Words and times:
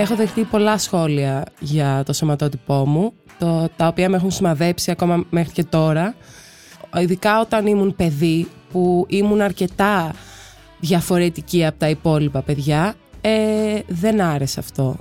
Έχω 0.00 0.14
δεχτεί 0.14 0.42
πολλά 0.42 0.78
σχόλια 0.78 1.44
για 1.58 2.02
το 2.06 2.12
σωματότυπό 2.12 2.86
μου, 2.86 3.12
το, 3.38 3.68
τα 3.76 3.86
οποία 3.86 4.08
με 4.08 4.16
έχουν 4.16 4.30
σημαδέψει 4.30 4.90
ακόμα 4.90 5.24
μέχρι 5.30 5.52
και 5.52 5.64
τώρα. 5.64 6.14
Ειδικά 7.00 7.40
όταν 7.40 7.66
ήμουν 7.66 7.94
παιδί, 7.96 8.48
που 8.72 9.06
ήμουν 9.08 9.40
αρκετά 9.40 10.14
διαφορετική 10.80 11.66
από 11.66 11.78
τα 11.78 11.88
υπόλοιπα 11.88 12.42
παιδιά, 12.42 12.94
ε, 13.20 13.78
δεν 13.86 14.20
άρεσε 14.20 14.60
αυτό. 14.60 14.96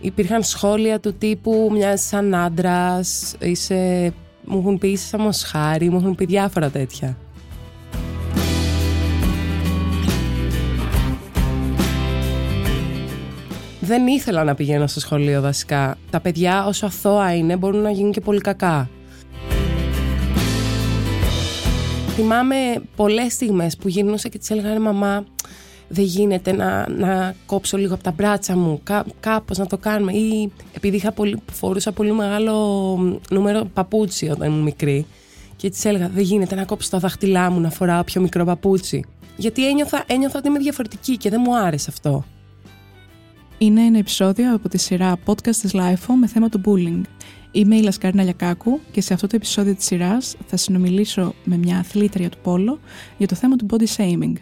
Υπήρχαν 0.00 0.42
σχόλια 0.42 1.00
του 1.00 1.14
τύπου 1.14 1.68
μοιάζει 1.72 2.02
σαν 2.02 2.34
άντρας, 2.34 3.34
είσαι... 3.38 4.12
μου 4.44 4.58
έχουν 4.58 4.78
πει 4.78 4.88
είσαι 4.88 5.06
σαν 5.06 5.20
μοσχάρι, 5.20 5.90
μου 5.90 5.96
έχουν 5.96 6.14
πει 6.14 6.24
διάφορα 6.24 6.70
τέτοια. 6.70 7.16
Δεν 13.84 14.06
ήθελα 14.06 14.44
να 14.44 14.54
πηγαίνω 14.54 14.86
στο 14.86 15.00
σχολείο 15.00 15.40
βασικά. 15.40 15.98
Τα 16.10 16.20
παιδιά 16.20 16.66
όσο 16.66 16.86
αθώα 16.86 17.36
είναι 17.36 17.56
μπορούν 17.56 17.80
να 17.80 17.90
γίνουν 17.90 18.12
και 18.12 18.20
πολύ 18.20 18.40
κακά. 18.40 18.88
Θυμάμαι 22.14 22.56
πολλές 22.96 23.32
στιγμές 23.32 23.76
που 23.76 23.88
γυρνούσα 23.88 24.28
και 24.28 24.38
της 24.38 24.50
έλεγα 24.50 24.80
μαμά 24.80 25.24
δεν 25.88 26.04
γίνεται 26.04 26.52
να, 26.52 26.88
να 26.88 27.34
κόψω 27.46 27.76
λίγο 27.76 27.94
από 27.94 28.02
τα 28.02 28.10
μπράτσα 28.10 28.56
μου, 28.56 28.80
κά, 28.82 29.04
κάπως 29.20 29.58
να 29.58 29.66
το 29.66 29.78
κάνουμε. 29.78 30.12
Ή 30.12 30.52
επειδή 30.72 30.96
είχα 30.96 31.12
πολύ, 31.12 31.42
φορούσα 31.52 31.92
πολύ 31.92 32.12
μεγάλο 32.12 33.20
νούμερο 33.30 33.64
παπούτσι 33.74 34.28
όταν 34.28 34.48
ήμουν 34.48 34.62
μικρή 34.62 35.06
και 35.56 35.70
της 35.70 35.84
έλεγα 35.84 36.08
δεν 36.08 36.22
γίνεται 36.22 36.54
να 36.54 36.64
κόψω 36.64 36.90
τα 36.90 36.98
δάχτυλά 36.98 37.50
μου 37.50 37.60
να 37.60 37.70
φοράω 37.70 38.04
πιο 38.04 38.20
μικρό 38.20 38.44
παπούτσι. 38.44 39.04
Γιατί 39.36 39.68
ένιωθα, 39.68 40.04
ένιωθα 40.06 40.38
ότι 40.38 40.48
είμαι 40.48 40.58
διαφορετική 40.58 41.16
και 41.16 41.30
δεν 41.30 41.40
μου 41.44 41.56
άρεσε 41.56 41.90
αυτό. 41.90 42.24
Είναι 43.62 43.82
ένα 43.82 43.98
επεισόδιο 43.98 44.54
από 44.54 44.68
τη 44.68 44.78
σειρά 44.78 45.16
podcast 45.26 45.56
της 45.56 45.70
LIFO 45.74 46.14
με 46.18 46.26
θέμα 46.26 46.48
το 46.48 46.60
bullying. 46.64 47.00
Είμαι 47.50 47.76
η 47.76 47.82
Λασκαρίνα 47.82 48.22
Λιακάκου 48.22 48.80
και 48.90 49.00
σε 49.00 49.14
αυτό 49.14 49.26
το 49.26 49.36
επεισόδιο 49.36 49.74
της 49.74 49.84
σειράς 49.84 50.36
θα 50.46 50.56
συνομιλήσω 50.56 51.34
με 51.44 51.56
μια 51.56 51.78
αθλήτρια 51.78 52.28
του 52.28 52.38
Πόλο 52.42 52.78
για 53.16 53.26
το 53.26 53.34
θέμα 53.34 53.56
του 53.56 53.66
body 53.70 53.86
shaming. 53.96 54.32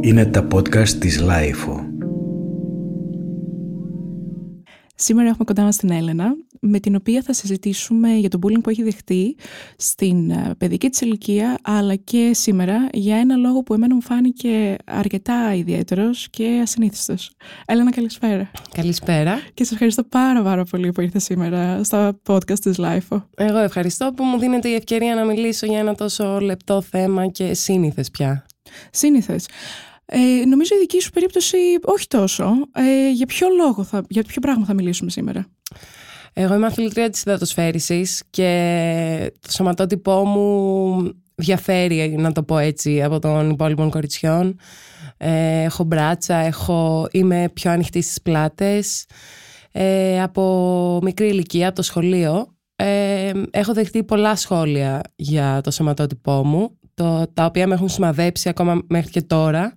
Είναι 0.00 0.26
τα 0.26 0.46
podcast 0.52 0.88
της 0.88 1.20
LIFO. 1.22 1.86
Σήμερα 4.94 5.28
έχουμε 5.28 5.44
κοντά 5.44 5.62
μας 5.62 5.76
την 5.76 5.90
Έλενα, 5.90 6.36
με 6.64 6.80
την 6.80 6.94
οποία 6.94 7.22
θα 7.22 7.32
συζητήσουμε 7.32 8.14
για 8.14 8.28
το 8.28 8.38
bullying 8.42 8.60
που 8.62 8.70
έχει 8.70 8.82
δεχτεί 8.82 9.36
στην 9.76 10.30
ε, 10.30 10.54
παιδική 10.58 10.88
της 10.88 11.00
ηλικία, 11.00 11.58
αλλά 11.62 11.94
και 11.94 12.30
σήμερα 12.34 12.88
για 12.92 13.16
ένα 13.16 13.36
λόγο 13.36 13.62
που 13.62 13.74
εμένα 13.74 13.94
μου 13.94 14.02
φάνηκε 14.02 14.76
αρκετά 14.84 15.54
ιδιαίτερος 15.54 16.28
και 16.30 16.58
ασυνήθιστος. 16.62 17.32
Έλενα, 17.66 17.90
καλησπέρα. 17.90 18.50
Καλησπέρα. 18.74 19.40
Και 19.54 19.64
σε 19.64 19.72
ευχαριστώ 19.72 20.02
πάρα 20.04 20.42
πάρα 20.42 20.64
πολύ 20.64 20.92
που 20.92 21.00
ήρθες 21.00 21.24
σήμερα 21.24 21.84
στα 21.84 22.20
podcast 22.28 22.58
της 22.58 22.76
LIFO. 22.78 23.22
Εγώ 23.36 23.58
ευχαριστώ 23.58 24.12
που 24.16 24.24
μου 24.24 24.38
δίνετε 24.38 24.68
η 24.68 24.74
ευκαιρία 24.74 25.14
να 25.14 25.24
μιλήσω 25.24 25.66
για 25.66 25.78
ένα 25.78 25.94
τόσο 25.94 26.40
λεπτό 26.40 26.80
θέμα 26.80 27.26
και 27.26 27.54
σύνηθες 27.54 28.10
πια. 28.10 28.46
Σύνηθες. 28.90 29.46
Ε, 30.04 30.44
νομίζω 30.46 30.74
η 30.76 30.78
δική 30.78 31.00
σου 31.00 31.10
περίπτωση 31.10 31.56
όχι 31.82 32.06
τόσο. 32.06 32.52
Ε, 32.72 33.10
για 33.10 33.26
ποιο 33.26 33.48
λόγο, 33.56 33.84
θα, 33.84 34.04
για 34.08 34.22
ποιο 34.22 34.40
πράγμα 34.40 34.64
θα 34.64 34.74
μιλήσουμε 34.74 35.10
σήμερα; 35.10 35.46
Εγώ 36.32 36.54
είμαι 36.54 36.66
αθλητρία 36.66 37.10
της 37.10 37.22
υδατοσφαίρησης 37.22 38.22
και 38.30 39.32
το 39.40 39.50
σωματότυπό 39.50 40.24
μου 40.24 41.22
διαφέρει, 41.34 42.14
να 42.18 42.32
το 42.32 42.42
πω 42.42 42.58
έτσι, 42.58 43.02
από 43.02 43.18
των 43.18 43.50
υπόλοιπων 43.50 43.90
κοριτσιών. 43.90 44.58
Ε, 45.16 45.62
έχω 45.62 45.84
μπράτσα, 45.84 46.36
έχω, 46.36 47.08
είμαι 47.10 47.48
πιο 47.52 47.70
ανοιχτή 47.70 48.02
στις 48.02 48.22
πλάτες. 48.22 49.06
Ε, 49.72 50.22
από 50.22 50.98
μικρή 51.02 51.28
ηλικία, 51.28 51.66
από 51.66 51.76
το 51.76 51.82
σχολείο, 51.82 52.56
ε, 52.76 53.30
έχω 53.50 53.72
δεχτεί 53.72 54.04
πολλά 54.04 54.36
σχόλια 54.36 55.00
για 55.16 55.60
το 55.62 55.70
σωματότυπό 55.70 56.44
μου, 56.44 56.78
το, 56.94 57.26
τα 57.34 57.44
οποία 57.44 57.66
με 57.66 57.74
έχουν 57.74 57.88
σημαδέψει 57.88 58.48
ακόμα 58.48 58.82
μέχρι 58.88 59.10
και 59.10 59.22
τώρα 59.22 59.74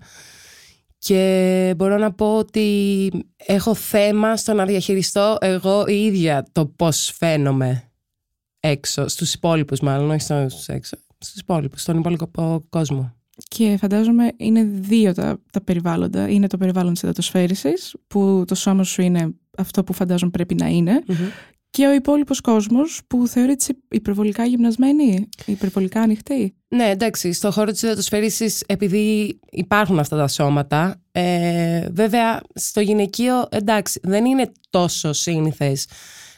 και 1.05 1.73
μπορώ 1.77 1.97
να 1.97 2.13
πω 2.13 2.37
ότι 2.37 3.09
έχω 3.35 3.75
θέμα 3.75 4.37
στο 4.37 4.53
να 4.53 4.65
διαχειριστώ 4.65 5.37
εγώ 5.39 5.87
η 5.87 6.05
ίδια 6.05 6.45
το 6.51 6.65
πώς 6.65 7.13
φαίνομαι 7.17 7.91
έξω, 8.59 9.07
στους 9.07 9.33
υπόλοιπους 9.33 9.79
μάλλον, 9.79 10.09
όχι 10.09 10.21
στους 10.21 10.67
έξω, 10.67 10.97
στους 11.17 11.39
υπόλοιπους, 11.39 11.81
στον 11.81 11.97
υπόλοιπο 11.97 12.65
κόσμο. 12.69 13.13
Και 13.47 13.77
φαντάζομαι 13.79 14.31
είναι 14.37 14.63
δύο 14.63 15.13
τα, 15.13 15.39
τα 15.51 15.61
περιβάλλοντα. 15.61 16.29
Είναι 16.29 16.47
το 16.47 16.57
περιβάλλον 16.57 16.93
της 16.93 17.01
υδατοσφαίρησης, 17.01 17.95
που 18.07 18.43
το 18.47 18.55
σώμα 18.55 18.83
σου 18.83 19.01
είναι 19.01 19.33
αυτό 19.57 19.83
που 19.83 19.93
φαντάζομαι 19.93 20.31
πρέπει 20.31 20.55
να 20.55 20.67
ειναι 20.67 21.03
και 21.75 21.87
ο 21.87 21.93
υπόλοιπος 21.93 22.41
κόσμος 22.41 23.01
που 23.07 23.27
θεωρείται 23.27 23.65
υπερβολικά 23.89 24.45
γυμνασμένη, 24.45 25.29
υπερβολικά 25.45 26.01
ανοιχτή. 26.01 26.55
Ναι, 26.67 26.89
εντάξει, 26.89 27.33
στο 27.33 27.51
χώρο 27.51 27.71
της 27.71 27.81
υδατοσφαίρηση, 27.81 28.55
επειδή 28.65 29.39
υπάρχουν 29.49 29.99
αυτά 29.99 30.17
τα 30.17 30.27
σώματα, 30.27 31.01
ε, 31.11 31.87
βέβαια 31.91 32.41
στο 32.53 32.81
γυναικείο, 32.81 33.47
εντάξει, 33.51 33.99
δεν 34.03 34.25
είναι 34.25 34.51
τόσο 34.69 35.13
σύνηθες 35.13 35.87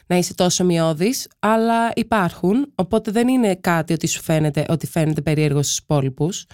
να 0.06 0.16
είσαι 0.16 0.34
τόσο 0.34 0.64
μειώδης, 0.64 1.28
αλλά 1.38 1.90
υπάρχουν. 1.94 2.72
Οπότε 2.74 3.10
δεν 3.10 3.28
είναι 3.28 3.54
κάτι 3.54 3.92
ότι 3.92 4.06
σου 4.06 4.22
φαίνεται 4.22 4.64
ότι 4.68 4.86
φαίνεται 4.86 5.20
περίεργο 5.20 5.62
στους 5.62 5.78
υπόλοιπους. 5.78 6.46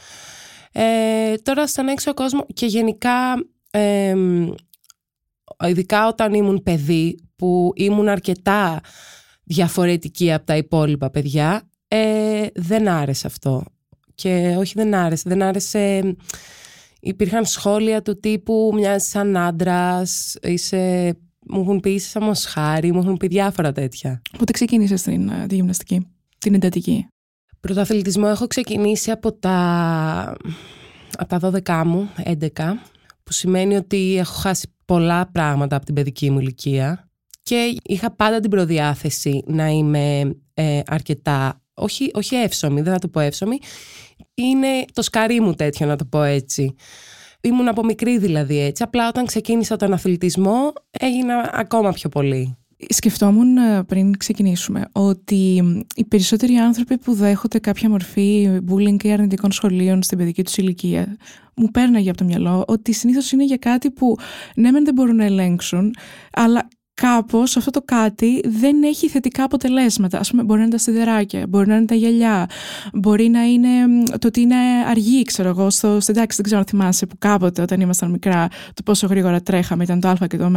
Ε, 0.72 1.34
τώρα 1.42 1.66
στον 1.66 1.88
έξω 1.88 2.14
κόσμο 2.14 2.46
και 2.54 2.66
γενικά 2.66 3.44
ε, 3.70 4.14
ειδικά 5.68 6.08
όταν 6.08 6.34
ήμουν 6.34 6.62
παιδί 6.62 7.23
που 7.36 7.72
ήμουν 7.74 8.08
αρκετά 8.08 8.80
διαφορετική 9.44 10.32
από 10.32 10.46
τα 10.46 10.56
υπόλοιπα 10.56 11.10
παιδιά 11.10 11.62
ε, 11.88 12.46
δεν 12.54 12.88
άρεσε 12.88 13.26
αυτό. 13.26 13.64
Και 14.14 14.54
όχι 14.58 14.72
δεν 14.76 14.94
άρεσε. 14.94 15.22
Δεν 15.26 15.42
άρεσε 15.42 16.16
υπήρχαν 17.04 17.44
σχόλια 17.44 18.02
του 18.02 18.20
τύπου 18.20 18.70
μοιάζεις 18.74 19.08
σαν 19.08 19.36
άντρας, 19.36 20.36
είσαι 20.42 21.12
μου 21.46 21.60
έχουν 21.60 21.80
πει 21.80 21.90
είσαι 21.90 22.08
σαν 22.08 22.22
μοσχάρι 22.22 22.92
μου 22.92 22.98
έχουν 22.98 23.16
πει 23.16 23.26
διάφορα 23.26 23.72
τέτοια 23.72 24.22
Πότε 24.38 24.52
ξεκίνησες 24.52 25.02
την, 25.02 25.28
ε, 25.28 25.46
τη 25.46 25.54
γυμναστική, 25.54 26.06
την 26.38 26.54
εντατική; 26.54 27.06
Πρωτοαθλητισμό 27.60 28.26
έχω 28.30 28.46
ξεκινήσει 28.46 29.10
από 29.10 29.32
τα, 29.32 30.36
από 31.16 31.38
τα 31.38 31.62
12 31.64 31.82
μου, 31.86 32.08
11 32.24 32.48
που 33.22 33.32
σημαίνει 33.32 33.76
ότι 33.76 34.16
έχω 34.18 34.34
χάσει 34.34 34.74
πολλά 34.84 35.30
πράγματα 35.30 35.76
από 35.76 35.84
την 35.84 35.94
παιδική 35.94 36.30
μου 36.30 36.38
ηλικία 36.38 37.08
και 37.44 37.80
είχα 37.82 38.10
πάντα 38.10 38.40
την 38.40 38.50
προδιάθεση 38.50 39.42
να 39.46 39.68
είμαι 39.68 40.36
ε, 40.54 40.80
αρκετά, 40.86 41.62
όχι, 41.74 42.10
όχι 42.14 42.34
εύσομη, 42.34 42.80
δεν 42.80 42.92
θα 42.92 42.98
το 42.98 43.08
πω 43.08 43.20
εύσομη, 43.20 43.58
είναι 44.34 44.84
το 44.92 45.02
σκαρί 45.02 45.40
μου 45.40 45.54
τέτοιο 45.54 45.86
να 45.86 45.96
το 45.96 46.04
πω 46.04 46.22
έτσι. 46.22 46.74
Ήμουν 47.40 47.68
από 47.68 47.84
μικρή 47.84 48.18
δηλαδή 48.18 48.60
έτσι, 48.60 48.82
απλά 48.82 49.08
όταν 49.08 49.26
ξεκίνησα 49.26 49.76
τον 49.76 49.92
αθλητισμό 49.92 50.72
έγινα 50.90 51.50
ακόμα 51.52 51.92
πιο 51.92 52.08
πολύ. 52.08 52.56
Σκεφτόμουν 52.88 53.56
ε, 53.56 53.82
πριν 53.82 54.16
ξεκινήσουμε 54.16 54.88
ότι 54.92 55.62
οι 55.94 56.04
περισσότεροι 56.04 56.54
άνθρωποι 56.54 56.98
που 56.98 57.14
δέχονται 57.14 57.58
κάποια 57.58 57.88
μορφή 57.88 58.60
bullying 58.70 59.04
ή 59.04 59.12
αρνητικών 59.12 59.52
σχολείων 59.52 60.02
στην 60.02 60.18
παιδική 60.18 60.44
τους 60.44 60.56
ηλικία 60.56 61.16
μου 61.56 61.70
πέρναγε 61.70 62.08
από 62.08 62.18
το 62.18 62.24
μυαλό 62.24 62.64
ότι 62.66 62.92
συνήθως 62.92 63.32
είναι 63.32 63.44
για 63.44 63.56
κάτι 63.56 63.90
που 63.90 64.16
ναι 64.54 64.70
μεν 64.70 64.84
δεν 64.84 64.94
μπορούν 64.94 65.16
να 65.16 65.24
ελέγξουν 65.24 65.94
αλλά 66.32 66.68
κάπως 66.94 67.56
αυτό 67.56 67.70
το 67.70 67.82
κάτι 67.84 68.40
δεν 68.44 68.82
έχει 68.82 69.08
θετικά 69.08 69.44
αποτελέσματα. 69.44 70.18
Ας 70.18 70.30
πούμε 70.30 70.42
μπορεί 70.42 70.58
να 70.58 70.64
είναι 70.64 70.74
τα 70.74 70.80
σιδεράκια, 70.80 71.46
μπορεί 71.48 71.68
να 71.68 71.76
είναι 71.76 71.84
τα 71.84 71.94
γυαλιά, 71.94 72.46
μπορεί 72.92 73.28
να 73.28 73.42
είναι 73.44 73.68
το 74.18 74.26
ότι 74.26 74.40
είναι 74.40 74.56
αργή, 74.86 75.22
ξέρω 75.22 75.48
εγώ, 75.48 75.70
στο, 75.70 76.00
στην 76.00 76.14
τάξη, 76.14 76.36
δεν 76.36 76.44
ξέρω 76.44 76.60
αν 76.60 76.66
θυμάσαι 76.66 77.06
που 77.06 77.18
κάποτε 77.18 77.62
όταν 77.62 77.80
ήμασταν 77.80 78.10
μικρά 78.10 78.48
το 78.74 78.82
πόσο 78.84 79.06
γρήγορα 79.06 79.40
τρέχαμε, 79.40 79.84
ήταν 79.84 80.00
το 80.00 80.08
α 80.08 80.26
και 80.26 80.36
το 80.36 80.44
ω 80.44 80.50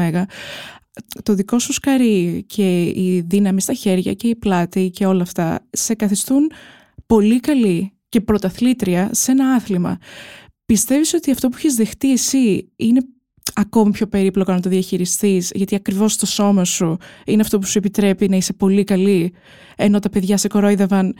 το 1.23 1.33
δικό 1.33 1.59
σου 1.59 1.73
σκαρί 1.73 2.45
και 2.47 2.81
η 2.81 3.25
δύναμη 3.27 3.61
στα 3.61 3.73
χέρια 3.73 4.13
και 4.13 4.27
η 4.27 4.35
πλάτη 4.35 4.89
και 4.89 5.05
όλα 5.05 5.21
αυτά 5.21 5.67
σε 5.69 5.93
καθιστούν 5.93 6.51
πολύ 7.05 7.39
καλή 7.39 7.91
και 8.09 8.21
πρωταθλήτρια 8.21 9.09
σε 9.11 9.31
ένα 9.31 9.53
άθλημα. 9.53 9.97
Πιστεύεις 10.65 11.13
ότι 11.13 11.31
αυτό 11.31 11.49
που 11.49 11.55
έχεις 11.57 11.75
δεχτεί 11.75 12.11
εσύ 12.11 12.71
είναι 12.75 13.01
ακόμη 13.59 13.91
πιο 13.91 14.07
περίπλοκο 14.07 14.51
να 14.51 14.59
το 14.59 14.69
διαχειριστείς 14.69 15.51
γιατί 15.53 15.75
ακριβώς 15.75 16.15
το 16.17 16.25
σώμα 16.25 16.63
σου 16.63 16.97
είναι 17.25 17.41
αυτό 17.41 17.59
που 17.59 17.65
σου 17.65 17.77
επιτρέπει 17.77 18.29
να 18.29 18.35
είσαι 18.35 18.53
πολύ 18.53 18.83
καλή 18.83 19.33
ενώ 19.75 19.99
τα 19.99 20.09
παιδιά 20.09 20.37
σε 20.37 20.47
κορόιδευαν 20.47 21.15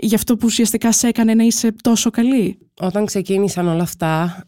για 0.00 0.16
αυτό 0.16 0.36
που 0.36 0.42
ουσιαστικά 0.46 0.92
σε 0.92 1.08
έκανε 1.08 1.34
να 1.34 1.44
είσαι 1.44 1.74
τόσο 1.82 2.10
καλή. 2.10 2.58
Όταν 2.80 3.04
ξεκίνησαν 3.04 3.68
όλα 3.68 3.82
αυτά 3.82 4.44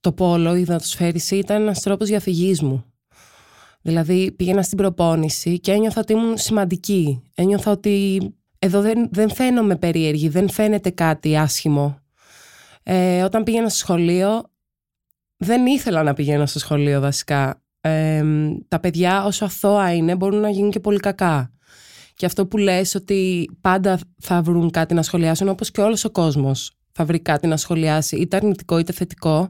το 0.00 0.12
πόλο, 0.12 0.56
η 0.56 0.64
δατοσφαίριση 0.64 1.36
ήταν 1.36 1.62
ένας 1.62 1.80
τρόπος 1.80 2.08
διαφυγής 2.08 2.62
μου. 2.62 2.84
Δηλαδή 3.82 4.32
πήγαινα 4.32 4.62
στην 4.62 4.76
προπόνηση 4.76 5.60
και 5.60 5.72
ένιωθα 5.72 6.00
ότι 6.00 6.12
ήμουν 6.12 6.38
σημαντική. 6.38 7.22
Ένιωθα 7.34 7.70
ότι 7.70 8.20
εδώ 8.58 8.80
δεν, 8.80 9.08
δεν 9.12 9.34
φαίνομαι 9.34 9.76
περίεργη, 9.76 10.28
δεν 10.28 10.50
φαίνεται 10.50 10.90
κάτι 10.90 11.36
άσχημο. 11.36 11.98
Ε, 12.82 13.22
όταν 13.22 13.42
πήγαινα 13.42 13.68
στο 13.68 13.78
σχολείο 13.78 14.42
δεν 15.36 15.66
ήθελα 15.66 16.02
να 16.02 16.14
πηγαίνω 16.14 16.46
στο 16.46 16.58
σχολείο 16.58 17.00
βασικά. 17.00 17.62
Ε, 17.80 18.24
τα 18.68 18.80
παιδιά 18.80 19.24
όσο 19.24 19.44
αθώα 19.44 19.94
είναι 19.94 20.16
μπορούν 20.16 20.40
να 20.40 20.50
γίνουν 20.50 20.70
και 20.70 20.80
πολύ 20.80 20.98
κακά. 20.98 21.50
Και 22.14 22.26
αυτό 22.26 22.46
που 22.46 22.56
λες 22.56 22.94
ότι 22.94 23.50
πάντα 23.60 23.98
θα 24.18 24.42
βρουν 24.42 24.70
κάτι 24.70 24.94
να 24.94 25.02
σχολιάσουν 25.02 25.48
όπως 25.48 25.70
και 25.70 25.80
όλος 25.80 26.04
ο 26.04 26.10
κόσμος 26.10 26.76
θα 26.92 27.04
βρει 27.04 27.20
κάτι 27.20 27.46
να 27.46 27.56
σχολιάσει 27.56 28.16
είτε 28.16 28.36
αρνητικό 28.36 28.78
είτε 28.78 28.92
θετικό. 28.92 29.48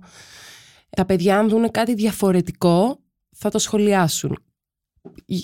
Τα 0.97 1.05
παιδιά 1.05 1.39
αν 1.39 1.49
δουν 1.49 1.71
κάτι 1.71 1.95
διαφορετικό 1.95 3.01
θα 3.37 3.51
το 3.51 3.59
σχολιάσουν. 3.59 4.39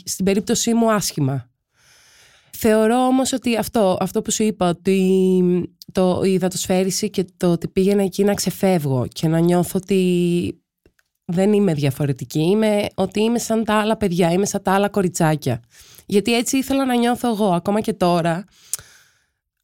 Στην 0.05 0.25
περίπτωσή 0.25 0.75
μου 0.75 0.93
άσχημα. 0.93 1.51
Θεωρώ 2.59 3.07
όμως 3.07 3.33
ότι 3.33 3.57
αυτό, 3.57 3.97
αυτό 4.01 4.23
που 4.23 4.31
σου 4.31 4.43
είπα, 4.43 4.69
ότι 4.69 5.75
το, 5.93 6.23
η 6.25 6.33
υδατοσφαίριση 6.33 7.11
και 7.11 7.25
το 7.37 7.53
ότι 7.53 7.69
πήγαινα 7.69 8.03
εκεί 8.03 8.25
να 8.25 8.35
ξεφεύγω 8.35 9.07
και 9.13 9.29
να 9.29 9.39
νιώθω 9.39 9.79
ότι 9.83 10.63
δεν 11.25 11.53
είμαι 11.53 11.75
διαφορετική, 11.75 12.41
είμαι 12.41 12.87
ότι 12.95 13.21
είμαι 13.23 13.39
σαν 13.39 13.65
τα 13.65 13.75
άλλα 13.75 13.97
παιδιά, 13.97 14.33
είμαι 14.33 14.47
σαν 14.47 14.63
τα 14.63 14.73
άλλα 14.73 14.89
κοριτσάκια. 14.89 15.63
Γιατί 16.07 16.35
έτσι 16.35 16.57
ήθελα 16.57 16.85
να 16.85 16.97
νιώθω 16.97 17.29
εγώ, 17.29 17.53
ακόμα 17.53 17.81
και 17.81 17.93
τώρα. 17.93 18.45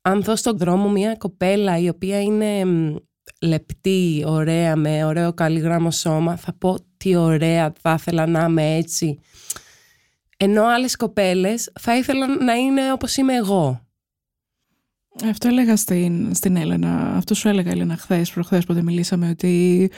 Αν 0.03 0.23
δω 0.23 0.37
στον 0.37 0.59
δρόμο 0.59 0.89
μια 0.89 1.15
κοπέλα 1.15 1.79
η 1.79 1.89
οποία 1.89 2.23
είναι 2.23 2.65
λεπτή, 3.41 4.25
ωραία, 4.27 4.77
με 4.77 5.05
ωραίο 5.05 5.33
καλλιγράμμο 5.33 5.91
σώμα, 5.91 6.37
θα 6.37 6.53
πω 6.59 6.77
τι 6.97 7.17
ωραία 7.17 7.73
θα 7.81 7.97
ήθελα 7.99 8.27
να 8.27 8.45
είμαι 8.45 8.77
έτσι. 8.77 9.19
Ενώ 10.41 10.65
άλλες 10.65 10.97
κοπέλες 10.97 11.73
θα 11.81 11.97
ήθελαν 11.97 12.45
να 12.45 12.55
είναι 12.55 12.93
όπως 12.93 13.17
είμαι 13.17 13.35
εγώ. 13.35 13.87
Αυτό 15.25 15.49
έλεγα 15.49 15.77
στην, 15.77 16.35
στην 16.35 16.57
Έλενα, 16.57 17.17
αυτό 17.17 17.35
σου 17.35 17.49
έλεγα 17.49 17.71
Έλενα 17.71 17.97
χθες, 17.97 18.31
προχθές 18.31 18.65
που 18.65 18.81
μιλήσαμε, 18.83 19.29
ότι 19.29 19.91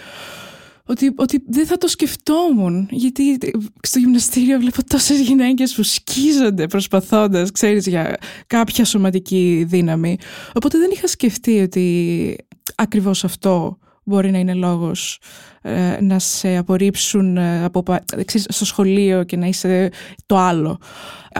ότι, 0.91 1.13
ότι 1.17 1.43
δεν 1.47 1.67
θα 1.67 1.77
το 1.77 1.89
σκεφτόμουν 1.89 2.89
γιατί 2.91 3.39
στο 3.83 3.99
γυμναστήριο 3.99 4.59
βλέπω 4.59 4.85
τόσες 4.85 5.21
γυναίκες 5.21 5.75
που 5.75 5.83
σκίζονται 5.83 6.67
προσπαθώντας 6.67 7.51
ξέρεις 7.51 7.87
για 7.87 8.17
κάποια 8.47 8.85
σωματική 8.85 9.65
δύναμη 9.69 10.19
οπότε 10.55 10.79
δεν 10.79 10.91
είχα 10.93 11.07
σκεφτεί 11.07 11.61
ότι 11.61 12.37
ακριβώς 12.75 13.25
αυτό 13.25 13.79
μπορεί 14.05 14.31
να 14.31 14.39
είναι 14.39 14.55
λόγος 14.55 15.21
ε, 15.63 15.99
να 16.01 16.19
σε 16.19 16.57
απορρίψουν 16.57 17.37
ε, 17.37 17.65
από, 17.65 17.83
ξέρεις, 18.25 18.47
στο 18.49 18.65
σχολείο 18.65 19.25
και 19.25 19.37
να 19.37 19.47
είσαι 19.47 19.91
το 20.27 20.37
άλλο. 20.37 20.79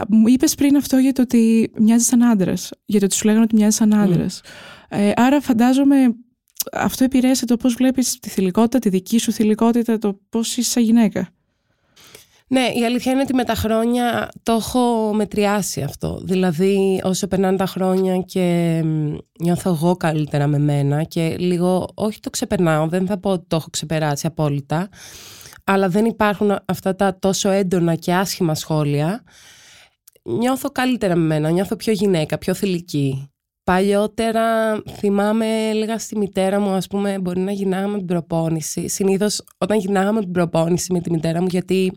Μου 0.09 0.27
είπες 0.27 0.55
πριν 0.55 0.75
αυτό 0.75 0.97
για 0.97 1.13
το 1.13 1.21
ότι 1.21 1.71
μοιάζεις 1.79 2.07
σαν 2.07 2.23
άντρας, 2.23 2.69
για 2.85 2.99
το 2.99 3.05
ότι 3.05 3.15
σου 3.15 3.25
λέγανε 3.25 3.43
ότι 3.43 3.55
μοιάζεις 3.55 3.75
σαν 3.75 3.93
άντρας. 3.93 4.41
Ε, 4.89 5.11
άρα 5.15 5.41
φαντάζομαι 5.41 5.95
αυτό 6.71 7.03
επηρέασε 7.03 7.45
το 7.45 7.57
πώς 7.57 7.73
βλέπεις 7.73 8.19
τη 8.19 8.29
θηλυκότητα, 8.29 8.79
τη 8.79 8.89
δική 8.89 9.17
σου 9.17 9.31
θηλυκότητα, 9.31 9.97
το 9.97 10.19
πώς 10.29 10.57
είσαι 10.57 10.69
σαν 10.71 10.83
γυναίκα. 10.83 11.29
Ναι, 12.53 12.67
η 12.75 12.85
αλήθεια 12.85 13.11
είναι 13.11 13.21
ότι 13.21 13.33
με 13.33 13.43
τα 13.43 13.55
χρόνια 13.55 14.29
το 14.43 14.51
έχω 14.51 15.13
μετριάσει 15.13 15.81
αυτό. 15.81 16.21
Δηλαδή, 16.23 17.01
όσο 17.03 17.27
περνάνε 17.27 17.57
τα 17.57 17.65
χρόνια 17.65 18.17
και 18.17 18.81
νιώθω 19.39 19.69
εγώ 19.69 19.95
καλύτερα 19.95 20.47
με 20.47 20.57
μένα 20.59 21.03
και 21.03 21.35
λίγο, 21.39 21.87
όχι 21.93 22.19
το 22.19 22.29
ξεπερνάω, 22.29 22.87
δεν 22.87 23.05
θα 23.05 23.19
πω 23.19 23.29
ότι 23.29 23.45
το 23.47 23.55
έχω 23.55 23.69
ξεπεράσει 23.69 24.27
απόλυτα, 24.27 24.89
αλλά 25.63 25.89
δεν 25.89 26.05
υπάρχουν 26.05 26.59
αυτά 26.65 26.95
τα 26.95 27.19
τόσο 27.19 27.49
έντονα 27.49 27.95
και 27.95 28.13
άσχημα 28.13 28.55
σχόλια. 28.55 29.23
Νιώθω 30.23 30.69
καλύτερα 30.69 31.15
με 31.15 31.25
μένα, 31.25 31.49
νιώθω 31.49 31.75
πιο 31.75 31.93
γυναίκα, 31.93 32.37
πιο 32.37 32.53
θηλυκή. 32.53 33.31
Παλιότερα 33.63 34.75
θυμάμαι, 34.89 35.45
έλεγα 35.69 35.99
στη 35.99 36.17
μητέρα 36.17 36.59
μου, 36.59 36.69
ας 36.69 36.87
πούμε, 36.87 37.19
μπορεί 37.19 37.39
να 37.39 37.51
γυρνάγαμε 37.51 37.97
την 37.97 38.05
προπόνηση. 38.05 38.87
Συνήθως 38.87 39.43
όταν 39.57 39.77
γυρνάγαμε 39.77 40.19
την 40.19 40.31
προπόνηση 40.31 40.93
με 40.93 40.99
τη 40.99 41.11
μητέρα 41.11 41.41
μου, 41.41 41.47
γιατί 41.49 41.91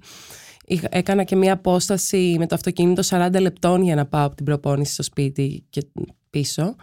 έκανα 0.89 1.25
και 1.25 1.37
μία 1.37 1.53
απόσταση 1.53 2.37
με 2.39 2.47
το 2.47 2.55
αυτοκίνητο 2.55 3.03
40 3.07 3.41
λεπτών 3.41 3.83
για 3.83 3.95
να 3.95 4.07
πάω 4.07 4.27
από 4.27 4.35
την 4.35 4.45
προπόνηση 4.45 4.93
στο 4.93 5.03
σπίτι 5.03 5.67
και 5.71 5.87
πίσω. 6.31 6.77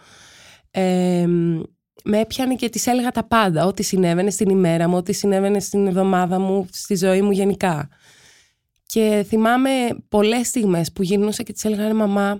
Ε, 0.70 1.26
με 2.04 2.20
έπιανε 2.20 2.54
και 2.54 2.68
της 2.68 2.86
έλεγα 2.86 3.10
τα 3.10 3.24
πάντα, 3.24 3.66
ό,τι 3.66 3.82
συνέβαινε 3.82 4.30
στην 4.30 4.50
ημέρα 4.50 4.88
μου, 4.88 4.96
ό,τι 4.96 5.12
συνέβαινε 5.12 5.60
στην 5.60 5.86
εβδομάδα 5.86 6.38
μου, 6.38 6.66
στη 6.72 6.96
ζωή 6.96 7.22
μου 7.22 7.30
γενικά. 7.30 7.88
Και 8.86 9.24
θυμάμαι 9.28 9.70
πολλές 10.08 10.46
στιγμές 10.46 10.92
που 10.92 11.02
γυρνούσα 11.02 11.42
και 11.42 11.52
της 11.52 11.64
έλεγα, 11.64 11.94
μαμά, 11.94 12.38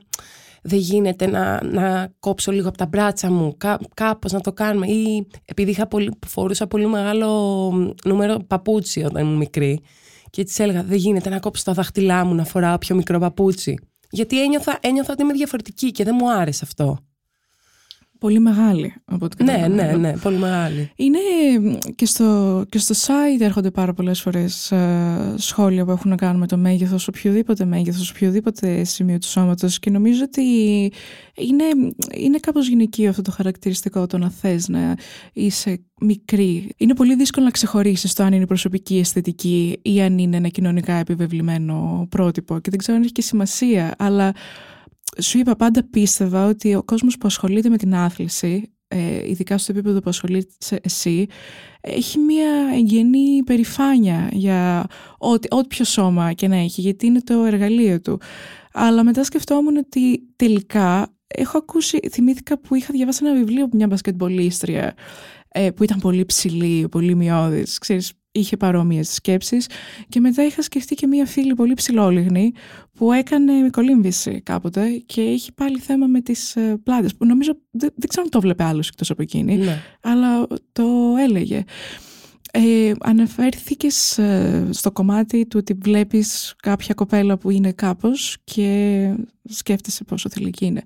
δεν 0.62 0.78
γίνεται 0.78 1.26
να, 1.26 1.64
να 1.64 2.12
κόψω 2.20 2.52
λίγο 2.52 2.68
από 2.68 2.78
τα 2.78 2.86
μπράτσα 2.86 3.30
μου, 3.30 3.56
κά, 3.56 3.78
κάπως 3.94 4.32
να 4.32 4.40
το 4.40 4.52
κάνουμε. 4.52 4.86
Ή 4.86 5.26
επειδή 5.44 5.70
είχα 5.70 5.86
πολύ, 5.86 6.10
φορούσα 6.26 6.66
πολύ 6.66 6.86
μεγάλο 6.86 7.70
νούμερο 8.04 8.38
παπούτσι 8.46 9.02
όταν 9.02 9.22
ήμουν 9.22 9.36
μικρή 9.36 9.80
και 10.32 10.44
τη 10.44 10.62
έλεγα 10.62 10.82
δεν 10.82 10.96
γίνεται 10.96 11.30
να 11.30 11.38
κόψω 11.38 11.64
τα 11.64 11.72
δάχτυλά 11.72 12.24
μου 12.24 12.34
να 12.34 12.44
φοράω 12.44 12.78
πιο 12.78 12.94
μικρό 12.94 13.18
παπούτσι. 13.18 13.78
Γιατί 14.10 14.42
ένιωθα, 14.42 14.78
ένιωθα 14.80 15.12
ότι 15.12 15.22
είμαι 15.22 15.32
διαφορετική 15.32 15.90
και 15.90 16.04
δεν 16.04 16.16
μου 16.18 16.32
άρεσε 16.32 16.60
αυτό. 16.64 16.98
Πολύ 18.22 18.38
μεγάλη 18.38 18.94
από 19.04 19.24
ό,τι 19.24 19.44
Ναι, 19.44 19.66
ναι, 19.70 19.92
ναι, 19.92 20.16
πολύ 20.16 20.36
μεγάλη. 20.36 20.90
Είναι 20.96 21.18
και 21.94 22.06
στο, 22.06 22.64
και 22.68 22.78
στο 22.78 22.94
site 22.94 23.40
έρχονται 23.40 23.70
πάρα 23.70 23.94
πολλές 23.94 24.20
φορές 24.20 24.72
ε, 24.72 25.34
σχόλια 25.36 25.84
που 25.84 25.90
έχουν 25.90 26.10
να 26.10 26.16
κάνουν 26.16 26.40
με 26.40 26.46
το 26.46 26.56
μέγεθος, 26.56 27.08
οποιοδήποτε 27.08 27.64
μέγεθος, 27.64 28.10
οποιοδήποτε 28.10 28.84
σημείο 28.84 29.18
του 29.18 29.26
σώματος 29.26 29.78
και 29.78 29.90
νομίζω 29.90 30.22
ότι 30.24 30.42
είναι, 31.34 31.64
είναι 32.14 32.38
κάπως 32.38 32.68
γυναικείο 32.68 33.08
αυτό 33.08 33.22
το 33.22 33.30
χαρακτηριστικό 33.30 34.06
το 34.06 34.18
να 34.18 34.30
θες 34.30 34.68
να 34.68 34.94
είσαι 35.32 35.80
μικρή. 36.00 36.72
Είναι 36.76 36.94
πολύ 36.94 37.14
δύσκολο 37.14 37.44
να 37.44 37.50
ξεχωρίσεις 37.50 38.12
το 38.12 38.22
αν 38.22 38.32
είναι 38.32 38.46
προσωπική 38.46 38.98
αισθητική 38.98 39.78
ή 39.82 40.00
αν 40.02 40.18
είναι 40.18 40.36
ένα 40.36 40.48
κοινωνικά 40.48 40.94
επιβεβλημένο 40.94 42.06
πρότυπο 42.10 42.58
και 42.58 42.70
δεν 42.70 42.78
ξέρω 42.78 42.96
αν 42.96 43.02
έχει 43.02 43.12
και 43.12 43.22
σημασία, 43.22 43.94
αλλά 43.98 44.32
σου 45.20 45.38
είπα 45.38 45.56
πάντα 45.56 45.84
πίστευα 45.90 46.46
ότι 46.46 46.74
ο 46.74 46.82
κόσμος 46.82 47.18
που 47.18 47.26
ασχολείται 47.26 47.68
με 47.68 47.76
την 47.76 47.94
άθληση, 47.94 48.72
ε, 48.88 49.28
ειδικά 49.28 49.58
στο 49.58 49.72
επίπεδο 49.72 50.00
που 50.00 50.08
ασχολείσαι 50.10 50.80
εσύ, 50.82 51.26
έχει 51.80 52.18
μια 52.18 52.50
εγγενή 52.74 53.42
περηφάνεια 53.44 54.28
για 54.32 54.86
ό,τι, 55.18 55.48
ό,τι 55.50 55.66
ποιο 55.66 55.84
σώμα 55.84 56.32
και 56.32 56.48
να 56.48 56.56
έχει, 56.56 56.80
γιατί 56.80 57.06
είναι 57.06 57.20
το 57.20 57.44
εργαλείο 57.44 58.00
του. 58.00 58.20
Αλλά 58.72 59.04
μετά 59.04 59.24
σκεφτόμουν 59.24 59.76
ότι 59.76 60.22
τελικά 60.36 61.16
έχω 61.26 61.58
ακούσει, 61.58 61.98
θυμήθηκα 62.10 62.58
που 62.58 62.74
είχα 62.74 62.88
διαβάσει 62.92 63.24
ένα 63.24 63.34
βιβλίο 63.34 63.64
από 63.64 63.76
μια 63.76 63.86
μπασκετμπολίστρια 63.86 64.94
ε, 65.48 65.70
που 65.70 65.82
ήταν 65.82 65.98
πολύ 66.00 66.24
ψηλή, 66.24 66.88
πολύ 66.88 67.14
μειώδης, 67.14 67.78
ξέρεις, 67.78 68.12
είχε 68.32 68.56
παρόμοιες 68.56 69.12
σκέψεις 69.12 69.66
και 70.08 70.20
μετά 70.20 70.44
είχα 70.44 70.62
σκεφτεί 70.62 70.94
και 70.94 71.06
μία 71.06 71.26
φίλη 71.26 71.54
πολύ 71.54 71.74
ψηλόλιγνη 71.74 72.52
που 72.92 73.12
έκανε 73.12 73.70
κολύμβηση 73.70 74.40
κάποτε 74.40 75.02
και 75.06 75.20
έχει 75.20 75.52
πάλι 75.52 75.78
θέμα 75.78 76.06
με 76.06 76.20
τις 76.20 76.56
ε, 76.56 76.80
πλάτες 76.82 77.14
που 77.14 77.26
νομίζω 77.26 77.52
δεν, 77.70 77.90
δεν 77.94 78.08
ξέρω 78.08 78.22
αν 78.24 78.30
το 78.30 78.40
βλέπε 78.40 78.64
άλλος 78.64 78.88
εκτός 78.88 79.10
από 79.10 79.22
εκείνη 79.22 79.56
ναι. 79.56 79.82
αλλά 80.00 80.46
το 80.72 81.14
έλεγε. 81.18 81.64
Ε, 82.54 82.92
αναφέρθηκες 83.00 84.18
ε, 84.18 84.68
στο 84.70 84.92
κομμάτι 84.92 85.46
του 85.46 85.56
ότι 85.60 85.78
βλέπεις 85.82 86.54
κάποια 86.62 86.94
κοπέλα 86.94 87.38
που 87.38 87.50
είναι 87.50 87.72
κάπως 87.72 88.36
και 88.44 89.14
σκέφτεσαι 89.48 90.04
πόσο 90.04 90.28
θηλυκή 90.28 90.64
είναι. 90.64 90.82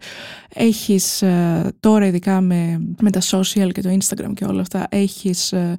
Έχεις 0.54 1.22
ε, 1.22 1.72
τώρα 1.80 2.06
ειδικά 2.06 2.40
με, 2.40 2.80
με 3.00 3.10
τα 3.10 3.20
social 3.20 3.72
και 3.72 3.82
το 3.82 3.96
instagram 4.00 4.32
και 4.34 4.44
όλα 4.44 4.60
αυτά 4.60 4.86
έχεις 4.90 5.52
ε, 5.52 5.76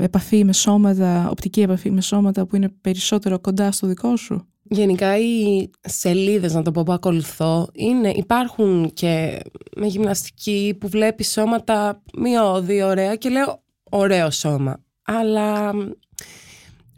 επαφή 0.00 0.44
με 0.44 0.52
σώματα, 0.52 1.28
οπτική 1.30 1.60
επαφή 1.60 1.90
με 1.90 2.00
σώματα 2.00 2.46
που 2.46 2.56
είναι 2.56 2.68
περισσότερο 2.80 3.38
κοντά 3.38 3.72
στο 3.72 3.86
δικό 3.86 4.16
σου; 4.16 4.46
Γενικά 4.62 5.18
οι 5.18 5.70
σελίδες, 5.80 6.54
να 6.54 6.62
το 6.62 6.70
πω 6.70 6.82
που 6.82 6.92
ακολουθώ, 6.92 7.68
είναι, 7.72 8.10
υπάρχουν 8.10 8.92
και 8.94 9.40
με 9.76 9.86
γυμναστική 9.86 10.76
που 10.80 10.88
βλέπεις 10.88 11.30
σώματα 11.30 12.02
μειώδη, 12.18 12.82
ωραία 12.82 13.16
και 13.16 13.28
λέω 13.28 13.63
ωραίο 13.90 14.30
σώμα. 14.30 14.84
Αλλά 15.02 15.72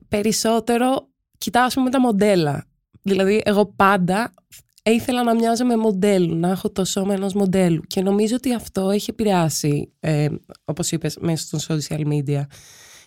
περισσότερο 0.09 1.09
κοιτάω 1.39 1.67
με 1.85 1.91
τα 1.91 2.01
μοντέλα. 2.01 2.67
Δηλαδή 3.03 3.43
εγώ 3.45 3.67
πάντα 3.67 4.35
ήθελα 4.83 5.23
να 5.23 5.35
μοιάζω 5.35 5.65
με 5.65 5.77
μοντέλου, 5.77 6.35
να 6.37 6.49
έχω 6.49 6.71
το 6.71 6.85
σώμα 6.85 7.15
ενός 7.15 7.35
μοντέλου 7.35 7.83
και 7.87 8.03
νομίζω 8.03 8.37
ότι 8.37 8.55
αυτό 8.55 8.91
έχει 8.91 9.11
επηρεάσει, 9.11 9.93
ε, 10.01 10.29
όπως 10.65 10.93
είπες, 10.93 11.17
μέσα 11.21 11.59
στο 11.59 11.77
social 11.77 12.07
media. 12.07 12.43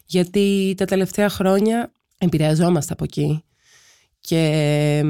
Γιατί 0.05 0.73
τα 0.77 0.85
τελευταία 0.85 1.29
χρόνια 1.29 1.91
επηρεαζόμαστε 2.17 2.93
από 2.93 3.03
εκεί 3.03 3.43
και 4.19 5.03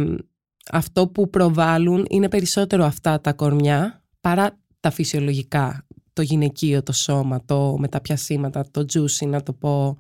αυτό 0.72 1.08
που 1.08 1.30
προβάλλουν 1.30 2.06
είναι 2.10 2.30
περισσότερο 2.30 2.86
αυτά 2.86 3.22
τα 3.22 3.34
κορμιά 3.34 4.04
παρά 4.22 4.60
τα 4.80 4.92
φυσιολογικά 4.92 5.86
το 6.20 6.26
γυναικείο 6.26 6.84
το 6.84 6.92
σώμα, 6.92 7.42
το 7.46 7.76
με 7.78 7.88
τα 7.88 8.02
πιασίματα, 8.02 8.66
το 8.72 8.86
juicy 8.94 9.28
να 9.28 9.44
το 9.44 9.54
πω. 9.54 9.98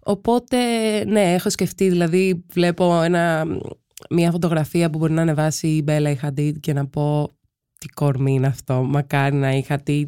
Οπότε, 0.00 0.56
ναι, 1.04 1.34
έχω 1.34 1.50
σκεφτεί, 1.50 1.88
δηλαδή 1.88 2.44
βλέπω 2.52 3.02
ένα, 3.02 3.46
μια 4.10 4.30
φωτογραφία 4.30 4.90
που 4.90 4.98
μπορεί 4.98 5.12
να 5.12 5.22
ανεβάσει 5.22 5.68
η 5.68 5.82
Μπέλα 5.84 6.10
η 6.10 6.14
Χαντίτ 6.14 6.56
και 6.58 6.72
να 6.72 6.86
πω 6.86 7.30
τι 7.78 7.88
κορμί 7.88 8.32
είναι 8.32 8.46
αυτό, 8.46 8.82
μακάρι 8.82 9.36
να 9.36 9.50
είχα 9.50 9.80
τι, 9.80 10.06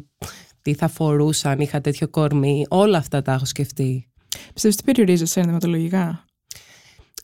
τι 0.61 0.73
θα 0.73 0.87
φορούσα 0.87 1.49
αν 1.49 1.59
είχα 1.59 1.81
τέτοιο 1.81 2.07
κορμί. 2.07 2.65
Όλα 2.69 2.97
αυτά 2.97 3.21
τα 3.21 3.33
έχω 3.33 3.45
σκεφτεί. 3.45 4.11
Πιστεύεις 4.53 4.77
ότι 4.77 4.85
περιορίζεσαι 4.85 5.39
ενδυματολογικά. 5.39 6.25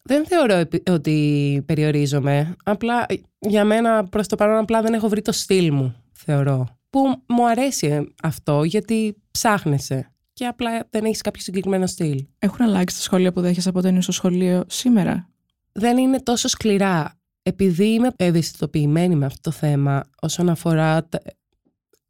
Δεν 0.04 0.26
θεωρώ 0.26 0.54
επι- 0.54 0.90
ότι 0.90 1.64
περιορίζομαι. 1.66 2.56
Απλά 2.64 3.06
για 3.40 3.66
μένα 3.66 4.04
προς 4.04 4.28
το 4.28 4.36
παρόν 4.36 4.58
απλά 4.58 4.82
δεν 4.82 4.94
έχω 4.94 5.08
βρει 5.08 5.22
το 5.22 5.32
στυλ 5.32 5.74
μου, 5.74 5.96
θεωρώ. 6.12 6.79
Που 6.90 7.24
μου 7.28 7.50
αρέσει 7.50 8.14
αυτό 8.24 8.64
γιατί 8.64 9.16
ψάχνεσαι 9.32 10.14
και 10.34 10.46
απλά 10.46 10.88
δεν 10.90 11.06
έχεις 11.06 11.22
κάποιο 11.22 11.42
συγκεκριμένο 11.42 11.88
στυλ. 11.88 12.26
Έχουν 12.40 12.66
αλλάξει 12.66 12.96
τα 12.96 13.02
σχόλια 13.02 13.32
που 13.34 13.42
δέχεσαι 13.42 13.70
από 13.70 13.80
όταν 13.80 13.92
είσαι 13.92 14.02
στο 14.02 14.12
σχολείο 14.12 14.64
σήμερα; 14.68 15.30
δεν 15.72 15.98
είναι 15.98 16.20
τόσο 16.22 16.48
σκληρά. 16.48 17.14
Επειδή 17.42 17.86
είμαι 17.94 18.12
ευαισθητοποιημένη 18.16 19.16
με 19.16 19.26
αυτό 19.26 19.50
το 19.50 19.52
θέμα 19.52 20.04
όσον 20.22 20.50
αφορά 20.50 21.08
τα- 21.08 21.22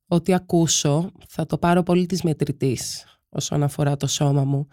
ό,τι 0.07 0.33
ακούσω, 0.33 1.11
θα 1.27 1.45
το 1.45 1.57
πάρω 1.57 1.83
πολύ 1.83 2.05
της 2.05 2.21
μετρητής 2.21 3.05
όσον 3.29 3.63
αφορά 3.63 3.97
το 3.97 4.07
σώμα 4.07 4.43
μου. 4.43 4.67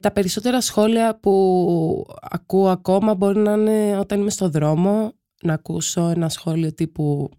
Τα 0.00 0.10
περισσότερα 0.12 0.60
σχόλια 0.60 1.18
που 1.20 2.04
ακούω 2.20 2.68
ακόμα 2.68 3.14
μπορεί 3.14 3.38
να 3.38 3.52
είναι 3.52 3.98
όταν 3.98 4.20
είμαι 4.20 4.30
στο 4.30 4.48
δρόμο 4.48 5.12
να 5.42 5.52
ακούσω 5.52 6.08
ένα 6.08 6.28
σχόλιο 6.28 6.74
τύπου 6.74 7.30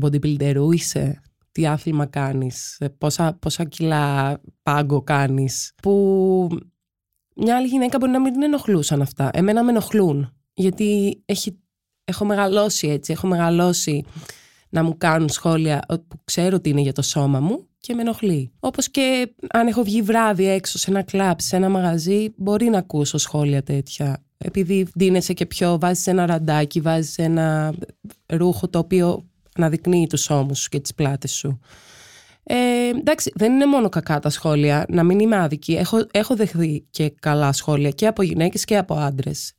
bodybuilderού 0.00 0.72
είσαι, 0.72 1.20
τι 1.52 1.66
άθλημα 1.66 2.06
κάνεις, 2.06 2.76
ε, 2.80 2.88
πόσα, 2.88 3.36
πόσα 3.40 3.64
κιλά 3.64 4.40
πάγκο 4.62 5.02
κάνεις, 5.02 5.72
που 5.82 6.48
μια 7.36 7.56
άλλη 7.56 7.66
γυναίκα 7.66 7.98
μπορεί 7.98 8.12
να 8.12 8.20
μην 8.20 8.32
την 8.32 8.42
ενοχλούσαν 8.42 9.02
αυτά. 9.02 9.30
Εμένα 9.32 9.64
με 9.64 9.70
ενοχλούν. 9.70 10.32
Γιατί 10.54 11.22
έχει, 11.24 11.58
έχω 12.04 12.24
μεγαλώσει 12.24 12.88
έτσι. 12.88 13.12
Έχω 13.12 13.26
μεγαλώσει 13.26 14.04
να 14.68 14.82
μου 14.82 14.96
κάνουν 14.98 15.28
σχόλια 15.28 15.82
που 15.88 16.20
ξέρω 16.24 16.56
ότι 16.56 16.68
είναι 16.68 16.80
για 16.80 16.92
το 16.92 17.02
σώμα 17.02 17.40
μου 17.40 17.66
και 17.78 17.94
με 17.94 18.00
ενοχλεί. 18.00 18.52
Όπως 18.58 18.90
και 18.90 19.34
αν 19.48 19.66
έχω 19.66 19.82
βγει 19.82 20.02
βράδυ 20.02 20.48
έξω 20.48 20.78
σε 20.78 20.90
ένα 20.90 21.02
κλαμπ, 21.02 21.38
σε 21.40 21.56
ένα 21.56 21.68
μαγαζί, 21.68 22.32
μπορεί 22.36 22.68
να 22.68 22.78
ακούσω 22.78 23.18
σχόλια 23.18 23.62
τέτοια. 23.62 24.24
Επειδή 24.38 24.86
δίνεσαι 24.94 25.32
και 25.32 25.46
πιο, 25.46 25.78
βάζεις 25.78 26.06
ένα 26.06 26.26
ραντάκι, 26.26 26.80
βάζεις 26.80 27.18
ένα 27.18 27.74
ρούχο 28.26 28.68
το 28.68 28.78
οποίο 28.78 29.28
αναδεικνύει 29.56 30.06
τους 30.06 30.30
ώμους 30.30 30.58
σου 30.58 30.68
και 30.68 30.80
τις 30.80 30.94
πλάτες 30.94 31.32
σου. 31.32 31.60
Ε, 32.42 32.88
εντάξει, 32.88 33.32
δεν 33.34 33.52
είναι 33.52 33.66
μόνο 33.66 33.88
κακά 33.88 34.18
τα 34.18 34.30
σχόλια, 34.30 34.86
να 34.88 35.02
μην 35.02 35.18
είμαι 35.18 35.36
άδικη. 35.36 35.74
Έχω, 35.74 36.06
έχω 36.10 36.36
δεχθεί 36.36 36.86
και 36.90 37.10
καλά 37.20 37.52
σχόλια 37.52 37.90
και 37.90 38.06
από 38.06 38.22
γυναίκες 38.22 38.64
και 38.64 38.76
από 38.76 38.94
άντρες. 38.94 39.52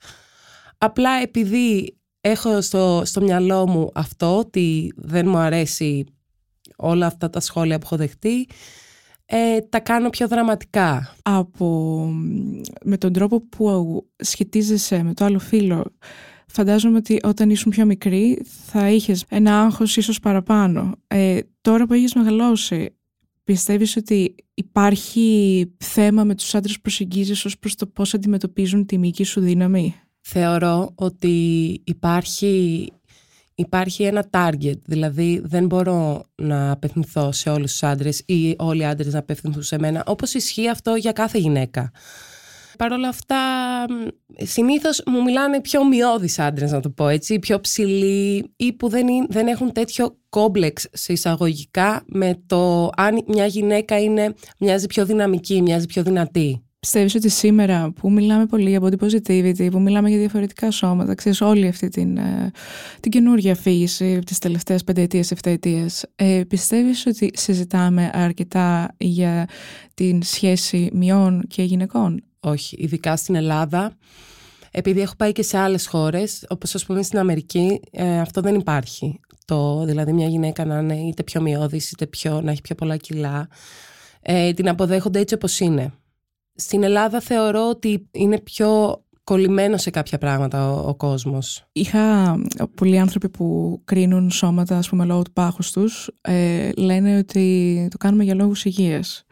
Απλά 0.77 1.11
επειδή 1.21 1.97
έχω 2.21 2.61
στο, 2.61 3.01
στο 3.05 3.21
μυαλό 3.21 3.67
μου 3.67 3.89
αυτό 3.93 4.37
ότι 4.37 4.93
δεν 4.95 5.27
μου 5.27 5.37
αρέσει 5.37 6.05
όλα 6.75 7.05
αυτά 7.05 7.29
τα 7.29 7.39
σχόλια 7.39 7.77
που 7.79 7.85
έχω 7.85 7.95
δεχτεί, 7.95 8.47
ε, 9.25 9.59
τα 9.59 9.79
κάνω 9.79 10.09
πιο 10.09 10.27
δραματικά. 10.27 11.15
Από, 11.23 11.99
με 12.83 12.97
τον 12.97 13.13
τρόπο 13.13 13.41
που 13.41 14.05
σχετίζεσαι 14.17 15.03
με 15.03 15.13
το 15.13 15.25
άλλο 15.25 15.39
φίλο, 15.39 15.85
φαντάζομαι 16.47 16.97
ότι 16.97 17.19
όταν 17.23 17.49
ήσουν 17.49 17.71
πιο 17.71 17.85
μικρή 17.85 18.41
θα 18.65 18.89
είχες 18.89 19.25
ένα 19.29 19.61
άγχος 19.61 19.97
ίσως 19.97 20.19
παραπάνω. 20.19 20.95
Ε, 21.07 21.39
τώρα 21.61 21.85
που 21.85 21.93
έχεις 21.93 22.13
μεγαλώσει, 22.15 22.95
πιστεύεις 23.43 23.95
ότι 23.95 24.35
υπάρχει 24.53 25.65
θέμα 25.77 26.23
με 26.23 26.35
τους 26.35 26.55
άντρες 26.55 26.79
προσεγγίζεις 26.79 27.45
ως 27.45 27.57
προς 27.59 27.75
το 27.75 27.87
πώς 27.87 28.13
αντιμετωπίζουν 28.13 28.85
τη 28.85 28.97
μυϊκή 28.97 29.23
σου 29.23 29.41
δύναμη; 29.41 29.95
Θεωρώ 30.21 30.91
ότι 30.95 31.35
υπάρχει, 31.83 32.87
υπάρχει 33.55 34.03
ένα 34.03 34.29
target, 34.29 34.79
δηλαδή 34.85 35.41
δεν 35.43 35.65
μπορώ 35.65 36.23
να 36.35 36.71
απευθυνθώ 36.71 37.31
σε 37.31 37.49
όλους 37.49 37.71
τους 37.71 37.83
άντρες 37.83 38.23
ή 38.25 38.55
όλοι 38.57 38.81
οι 38.81 38.85
άντρες 38.85 39.13
να 39.13 39.19
απευθυνθούν 39.19 39.63
σε 39.63 39.79
μένα, 39.79 40.03
όπως 40.07 40.33
ισχύει 40.33 40.69
αυτό 40.69 40.95
για 40.95 41.11
κάθε 41.11 41.37
γυναίκα. 41.37 41.91
Παρ' 42.77 42.91
όλα 42.91 43.07
αυτά, 43.07 43.35
συνήθως 44.37 45.03
μου 45.05 45.23
μιλάνε 45.23 45.61
πιο 45.61 45.79
ομοιώδεις 45.79 46.39
άντρες, 46.39 46.71
να 46.71 46.79
το 46.79 46.89
πω 46.89 47.07
έτσι, 47.07 47.39
πιο 47.39 47.59
ψηλοί 47.59 48.51
ή 48.55 48.73
που 48.73 48.89
δεν, 48.89 49.07
είναι, 49.07 49.25
δεν 49.29 49.47
έχουν 49.47 49.71
τέτοιο 49.71 50.17
κόμπλεξ 50.29 50.87
σε 50.91 51.13
εισαγωγικά 51.13 52.03
με 52.07 52.41
το 52.45 52.89
αν 52.95 53.23
μια 53.27 53.45
γυναίκα 53.45 53.99
είναι, 53.99 54.33
μοιάζει 54.59 54.87
πιο 54.87 55.05
δυναμική, 55.05 55.61
μοιάζει 55.61 55.85
πιο 55.85 56.03
δυνατή. 56.03 56.61
Πιστεύεις 56.79 57.15
ότι 57.15 57.29
σήμερα 57.29 57.91
που 57.91 58.11
μιλάμε 58.11 58.45
πολύ 58.45 58.69
για 58.69 58.81
body 58.81 59.05
positivity, 59.05 59.67
που 59.71 59.81
μιλάμε 59.81 60.09
για 60.09 60.17
διαφορετικά 60.17 60.71
σώματα, 60.71 61.15
ξέρεις 61.15 61.41
όλη 61.41 61.67
αυτή 61.67 61.89
την, 61.89 62.17
ε, 62.17 62.51
την 62.99 63.11
καινούργια 63.11 63.51
αφήγηση 63.51 64.19
τις 64.25 64.37
τελευταίες 64.37 64.83
πενταετίες, 64.83 65.31
εφταετίες, 65.31 66.05
ε, 66.15 66.41
πιστεύεις 66.47 67.05
ότι 67.05 67.31
συζητάμε 67.33 68.09
αρκετά 68.13 68.95
για 68.97 69.47
την 69.93 70.23
σχέση 70.23 70.89
μειών 70.93 71.43
και 71.47 71.63
γυναικών; 71.63 72.23
Όχι, 72.39 72.75
ειδικά 72.79 73.15
στην 73.15 73.35
Ελλάδα. 73.35 73.97
Επειδή 74.71 75.01
έχω 75.01 75.15
πάει 75.17 75.31
και 75.31 75.43
σε 75.43 75.57
άλλες 75.57 75.87
χώρες, 75.87 76.45
όπως 76.49 76.75
ας 76.75 76.85
πούμε 76.85 77.03
στην 77.03 77.19
Αμερική, 77.19 77.79
ε, 77.91 78.19
αυτό 78.19 78.41
δεν 78.41 78.55
υπάρχει. 78.55 79.19
Το, 79.45 79.85
δηλαδή 79.85 80.13
μια 80.13 80.27
γυναίκα 80.27 80.65
να 80.65 80.79
είναι 80.79 80.95
είτε 80.95 81.23
πιο 81.23 81.41
μειώδης, 81.41 81.91
είτε 81.91 82.05
πιο, 82.05 82.41
να 82.41 82.51
έχει 82.51 82.61
πιο 82.61 82.75
πολλά 82.75 82.97
κιλά. 82.97 83.47
Ε, 84.21 84.53
την 84.53 84.69
αποδέχονται 84.69 85.19
έτσι 85.19 85.33
όπως 85.33 85.59
είναι. 85.59 85.93
Στην 86.55 86.83
Ελλάδα 86.83 87.19
θεωρώ 87.19 87.69
ότι 87.69 88.07
είναι 88.11 88.39
πιο 88.39 89.01
κολλημένο 89.23 89.77
σε 89.77 89.89
κάποια 89.89 90.17
πράγματα 90.17 90.71
ο, 90.71 90.87
ο 90.89 90.95
κόσμος. 90.95 91.65
Είχα 91.71 92.35
πολλοί 92.75 92.99
άνθρωποι 92.99 93.29
που 93.29 93.79
κρίνουν 93.85 94.31
σώματα, 94.31 94.77
ας 94.77 94.89
πούμε, 94.89 95.05
λόγω 95.05 95.21
του 95.21 95.33
πάχους 95.33 95.71
τους, 95.71 96.09
ε, 96.21 96.69
λένε 96.77 97.17
ότι 97.17 97.87
το 97.91 97.97
κάνουμε 97.97 98.23
για 98.23 98.35
λόγους 98.35 98.65
υγείας. 98.65 99.25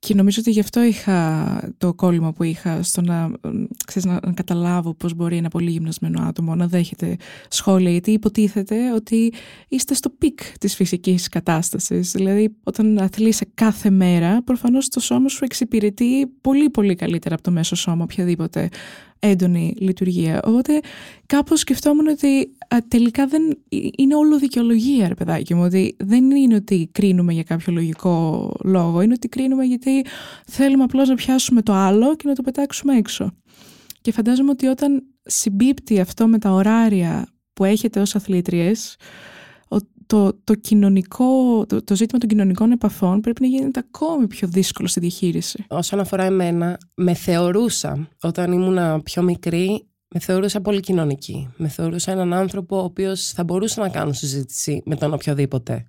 Και 0.00 0.14
νομίζω 0.14 0.38
ότι 0.40 0.50
γι' 0.50 0.60
αυτό 0.60 0.82
είχα 0.82 1.72
το 1.78 1.94
κόλλημα 1.94 2.32
που 2.32 2.42
είχα 2.42 2.82
στο 2.82 3.00
να, 3.00 3.30
ξέρεις, 3.86 4.08
να, 4.08 4.20
να 4.26 4.32
καταλάβω 4.32 4.94
πώς 4.94 5.14
μπορεί 5.14 5.36
ένα 5.36 5.48
πολύ 5.48 5.70
γυμνασμένο 5.70 6.22
άτομο 6.22 6.54
να 6.54 6.66
δέχεται 6.66 7.16
σχόλια, 7.48 7.90
γιατί 7.90 8.10
υποτίθεται 8.10 8.92
ότι 8.92 9.32
είστε 9.68 9.94
στο 9.94 10.10
peak 10.10 10.40
της 10.58 10.74
φυσικής 10.74 11.28
κατάστασης. 11.28 12.10
Δηλαδή, 12.10 12.56
όταν 12.62 12.98
αθλείσαι 12.98 13.46
κάθε 13.54 13.90
μέρα, 13.90 14.42
προφανώς 14.42 14.88
το 14.88 15.00
σώμα 15.00 15.28
σου 15.28 15.44
εξυπηρετεί 15.44 16.26
πολύ 16.40 16.70
πολύ 16.70 16.94
καλύτερα 16.94 17.34
από 17.34 17.44
το 17.44 17.50
μέσο 17.50 17.76
σώμα 17.76 18.02
οποιαδήποτε 18.02 18.68
έντονη 19.20 19.74
λειτουργία. 19.78 20.40
Οπότε 20.44 20.80
κάπως 21.26 21.60
σκεφτόμουν 21.60 22.06
ότι 22.06 22.56
α, 22.74 22.78
τελικά 22.88 23.26
δεν 23.26 23.42
είναι 23.96 24.14
όλο 24.14 24.38
δικαιολογία, 24.38 25.08
ρε 25.08 25.14
παιδάκι 25.14 25.54
μου, 25.54 25.62
ότι 25.62 25.96
δεν 25.98 26.30
είναι 26.30 26.54
ότι 26.54 26.88
κρίνουμε 26.92 27.32
για 27.32 27.42
κάποιο 27.42 27.72
λογικό 27.72 28.50
λόγο, 28.64 29.00
είναι 29.00 29.12
ότι 29.12 29.28
κρίνουμε 29.28 29.64
γιατί 29.64 30.04
θέλουμε 30.46 30.82
απλώς 30.82 31.08
να 31.08 31.14
πιάσουμε 31.14 31.62
το 31.62 31.72
άλλο 31.72 32.16
και 32.16 32.28
να 32.28 32.34
το 32.34 32.42
πετάξουμε 32.42 32.96
έξω. 32.96 33.32
Και 34.00 34.12
φαντάζομαι 34.12 34.50
ότι 34.50 34.66
όταν 34.66 35.02
συμπίπτει 35.22 36.00
αυτό 36.00 36.28
με 36.28 36.38
τα 36.38 36.50
ωράρια 36.50 37.28
που 37.52 37.64
έχετε 37.64 38.00
ως 38.00 38.14
αθλήτριες, 38.14 38.96
το, 40.10 40.38
το, 40.44 40.54
κοινωνικό, 40.54 41.66
το, 41.66 41.84
το 41.84 41.96
ζήτημα 41.96 42.18
των 42.18 42.28
κοινωνικών 42.28 42.70
επαφών 42.70 43.20
πρέπει 43.20 43.40
να 43.40 43.46
γίνεται 43.46 43.80
ακόμη 43.80 44.26
πιο 44.26 44.48
δύσκολο 44.48 44.88
στη 44.88 45.00
διαχείριση. 45.00 45.64
Όσον 45.68 46.00
αφορά 46.00 46.24
εμένα, 46.24 46.78
με 46.94 47.14
θεωρούσα 47.14 48.08
όταν 48.22 48.52
ήμουν 48.52 49.02
πιο 49.02 49.22
μικρή, 49.22 49.86
με 50.08 50.20
θεωρούσα 50.20 50.60
πολύ 50.60 50.80
κοινωνική. 50.80 51.48
Με 51.56 51.68
θεωρούσα 51.68 52.12
έναν 52.12 52.32
άνθρωπο 52.32 52.76
ο 52.76 52.84
οποίος 52.84 53.30
θα 53.30 53.44
μπορούσε 53.44 53.80
να 53.80 53.88
κάνω 53.88 54.12
συζήτηση 54.12 54.82
με 54.84 54.96
τον 54.96 55.12
οποιοδήποτε. 55.12 55.86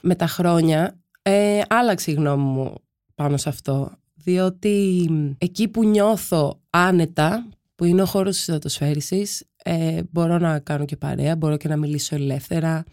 Με 0.00 0.14
τα 0.14 0.26
χρόνια 0.26 1.00
ε, 1.22 1.60
άλλαξε 1.68 2.10
η 2.10 2.14
γνώμη 2.14 2.42
μου 2.42 2.74
πάνω 3.14 3.36
σε 3.36 3.48
αυτό. 3.48 3.92
Διότι 4.14 5.08
εκεί 5.38 5.68
που 5.68 5.84
νιώθω 5.84 6.60
άνετα, 6.70 7.48
που 7.74 7.84
είναι 7.84 8.02
ο 8.02 8.06
χώρος 8.06 8.36
της 8.36 8.48
υδατοσφαίρισης, 8.48 9.44
ε, 9.64 10.00
μπορώ 10.10 10.38
να 10.38 10.58
κάνω 10.58 10.84
και 10.84 10.96
παρέα, 10.96 11.36
μπορώ 11.36 11.56
και 11.56 11.68
να 11.68 11.76
μιλήσω 11.76 12.14
ελεύθερα, 12.14 12.84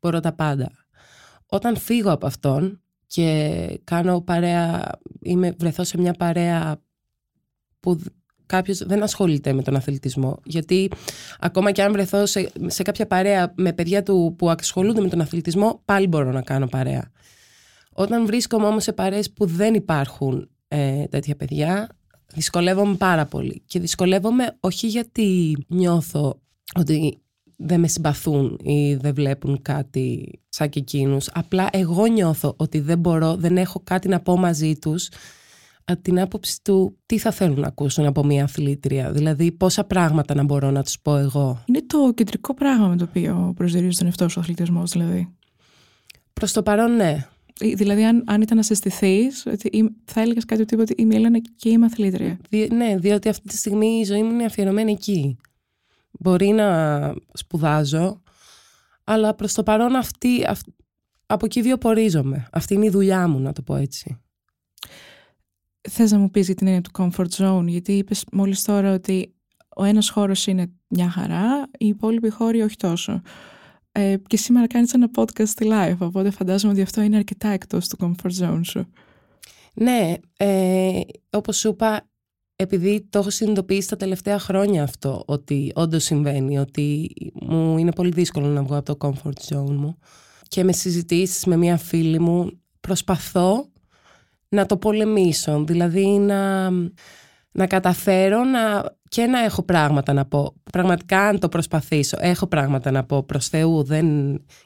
μπορώ 0.00 0.20
τα 0.20 0.32
πάντα. 0.32 0.70
Όταν 1.46 1.76
φύγω 1.76 2.12
από 2.12 2.26
αυτόν 2.26 2.82
και 3.06 3.80
κάνω 3.84 4.20
παρέα, 4.20 4.90
είμαι, 5.20 5.54
βρεθώ 5.58 5.84
σε 5.84 5.98
μια 5.98 6.12
παρέα 6.12 6.80
που 7.80 8.00
κάποιος 8.46 8.78
δεν 8.78 9.02
ασχολείται 9.02 9.52
με 9.52 9.62
τον 9.62 9.76
αθλητισμό. 9.76 10.40
Γιατί 10.44 10.90
ακόμα 11.38 11.70
και 11.70 11.82
αν 11.82 11.92
βρεθώ 11.92 12.26
σε, 12.26 12.52
σε 12.66 12.82
κάποια 12.82 13.06
παρέα 13.06 13.52
με 13.56 13.72
παιδιά 13.72 14.02
του 14.02 14.34
που 14.38 14.50
ασχολούνται 14.50 15.00
με 15.00 15.08
τον 15.08 15.20
αθλητισμό, 15.20 15.82
πάλι 15.84 16.06
μπορώ 16.06 16.32
να 16.32 16.42
κάνω 16.42 16.66
παρέα. 16.66 17.10
Όταν 17.92 18.26
βρίσκομαι 18.26 18.66
όμως 18.66 18.82
σε 18.82 18.92
παρέες 18.92 19.30
που 19.30 19.46
δεν 19.46 19.74
υπάρχουν 19.74 20.50
ε, 20.68 21.04
τέτοια 21.04 21.36
παιδιά, 21.36 21.88
δυσκολεύομαι 22.34 22.94
πάρα 22.94 23.26
πολύ. 23.26 23.62
Και 23.66 23.80
δυσκολεύομαι 23.80 24.56
όχι 24.60 24.86
γιατί 24.86 25.56
νιώθω 25.68 26.40
ότι 26.74 27.20
δεν 27.62 27.80
με 27.80 27.88
συμπαθούν 27.88 28.58
ή 28.62 28.94
δεν 28.94 29.14
βλέπουν 29.14 29.62
κάτι 29.62 30.38
σαν 30.48 30.68
και 30.68 30.78
εκείνους. 30.78 31.28
Απλά 31.32 31.68
εγώ 31.72 32.06
νιώθω 32.06 32.54
ότι 32.56 32.80
δεν 32.80 32.98
μπορώ, 32.98 33.36
δεν 33.36 33.56
έχω 33.56 33.80
κάτι 33.84 34.08
να 34.08 34.20
πω 34.20 34.36
μαζί 34.36 34.78
τους 34.78 35.08
από 35.84 36.02
την 36.02 36.20
άποψη 36.20 36.62
του 36.62 36.96
τι 37.06 37.18
θα 37.18 37.30
θέλουν 37.30 37.60
να 37.60 37.66
ακούσουν 37.66 38.06
από 38.06 38.24
μια 38.24 38.44
αθλήτρια. 38.44 39.12
Δηλαδή 39.12 39.52
πόσα 39.52 39.84
πράγματα 39.84 40.34
να 40.34 40.42
μπορώ 40.42 40.70
να 40.70 40.82
τους 40.82 41.00
πω 41.00 41.16
εγώ. 41.16 41.62
Είναι 41.66 41.82
το 41.86 42.12
κεντρικό 42.14 42.54
πράγμα 42.54 42.86
με 42.86 42.96
το 42.96 43.06
οποίο 43.08 43.52
προσδιορίζει 43.56 43.98
τον 43.98 44.06
εαυτό 44.06 44.28
σου 44.28 44.34
ο 44.38 44.40
αθλητισμός 44.40 44.90
δηλαδή. 44.90 45.34
Προς 46.32 46.52
το 46.52 46.62
παρόν 46.62 46.96
ναι. 46.96 47.26
Δηλαδή, 47.74 48.04
αν, 48.04 48.24
αν 48.26 48.42
ήταν 48.42 48.56
να 48.56 48.62
συστηθείς, 48.62 49.46
θα 50.04 50.20
έλεγες 50.20 50.44
κάτι 50.44 50.64
τύπο 50.64 50.82
ότι 50.82 50.94
είμαι 50.96 51.14
η 51.14 51.16
Έλενα 51.16 51.38
και 51.56 51.68
είμαι 51.68 51.86
αθλήτρια. 51.86 52.38
ναι, 52.70 52.96
διότι 52.98 53.28
αυτή 53.28 53.48
τη 53.48 53.56
στιγμή 53.56 53.86
η 53.86 54.04
ζωή 54.04 54.22
μου 54.22 54.30
είναι 54.30 54.44
αφιερωμένη 54.44 54.92
εκεί. 54.92 55.36
Μπορεί 56.10 56.48
να 56.48 57.14
σπουδάζω, 57.32 58.22
αλλά 59.04 59.34
προς 59.34 59.54
το 59.54 59.62
παρόν 59.62 59.94
αυτή, 59.94 60.46
από 61.26 61.44
εκεί 61.44 61.62
βιοπορίζομαι. 61.62 62.48
Αυτή 62.52 62.74
είναι 62.74 62.86
η 62.86 62.90
δουλειά 62.90 63.28
μου, 63.28 63.38
να 63.38 63.52
το 63.52 63.62
πω 63.62 63.76
έτσι. 63.76 64.20
Θες 65.90 66.12
να 66.12 66.18
μου 66.18 66.30
πεις 66.30 66.46
για 66.46 66.54
την 66.54 66.66
έννοια 66.66 66.82
του 66.82 66.90
comfort 66.94 67.28
zone, 67.28 67.64
γιατί 67.66 67.92
είπες 67.92 68.24
μόλις 68.32 68.62
τώρα 68.62 68.92
ότι 68.92 69.34
ο 69.76 69.84
ένας 69.84 70.08
χώρος 70.08 70.46
είναι 70.46 70.72
μια 70.88 71.10
χαρά, 71.10 71.68
οι 71.78 71.86
υπόλοιποι 71.86 72.30
χώροι 72.30 72.62
όχι 72.62 72.76
τόσο. 72.76 73.22
Ε, 73.92 74.16
και 74.26 74.36
σήμερα 74.36 74.66
κάνεις 74.66 74.94
ένα 74.94 75.10
podcast 75.16 75.62
live, 75.62 75.96
οπότε 75.98 76.30
φαντάζομαι 76.30 76.72
ότι 76.72 76.82
αυτό 76.82 77.00
είναι 77.00 77.16
αρκετά 77.16 77.48
εκτός 77.48 77.88
του 77.88 77.96
comfort 78.00 78.44
zone 78.44 78.60
σου. 78.62 78.86
Ναι, 79.74 80.14
ε, 80.36 81.00
όπως 81.30 81.56
σου 81.56 81.68
είπα, 81.68 82.09
επειδή 82.60 83.06
το 83.10 83.18
έχω 83.18 83.30
συνειδητοποιήσει 83.30 83.88
τα 83.88 83.96
τελευταία 83.96 84.38
χρόνια 84.38 84.82
αυτό, 84.82 85.22
ότι 85.26 85.72
όντως 85.74 86.04
συμβαίνει, 86.04 86.58
ότι 86.58 87.10
μου 87.34 87.78
είναι 87.78 87.92
πολύ 87.92 88.10
δύσκολο 88.10 88.46
να 88.46 88.62
βγω 88.62 88.76
από 88.76 88.96
το 88.96 89.08
comfort 89.08 89.54
zone 89.54 89.74
μου 89.76 89.96
και 90.48 90.64
με 90.64 90.72
συζητήσεις 90.72 91.44
με 91.44 91.56
μια 91.56 91.76
φίλη 91.76 92.20
μου 92.20 92.60
προσπαθώ 92.80 93.68
να 94.48 94.66
το 94.66 94.76
πολεμήσω, 94.76 95.64
δηλαδή 95.64 96.06
να, 96.06 96.70
να 97.50 97.66
καταφέρω 97.66 98.44
να, 98.44 98.94
και 99.08 99.26
να 99.26 99.44
έχω 99.44 99.62
πράγματα 99.62 100.12
να 100.12 100.24
πω. 100.24 100.54
Πραγματικά 100.72 101.20
αν 101.20 101.38
το 101.38 101.48
προσπαθήσω, 101.48 102.16
έχω 102.20 102.46
πράγματα 102.46 102.90
να 102.90 103.04
πω 103.04 103.22
προς 103.22 103.48
Θεού, 103.48 103.82
δεν 103.82 104.06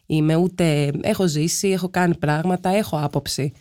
είμαι 0.07 0.35
ούτε, 0.35 0.91
έχω 1.01 1.27
ζήσει, 1.27 1.69
έχω 1.69 1.89
κάνει 1.89 2.17
πράγματα, 2.17 2.69
έχω 2.71 2.99
άποψη. 3.03 3.53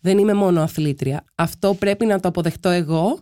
Δεν 0.00 0.18
είμαι 0.18 0.34
μόνο 0.34 0.62
αθλήτρια. 0.62 1.24
Αυτό 1.34 1.74
πρέπει 1.74 2.06
να 2.06 2.20
το 2.20 2.28
αποδεχτώ 2.28 2.68
εγώ 2.68 3.18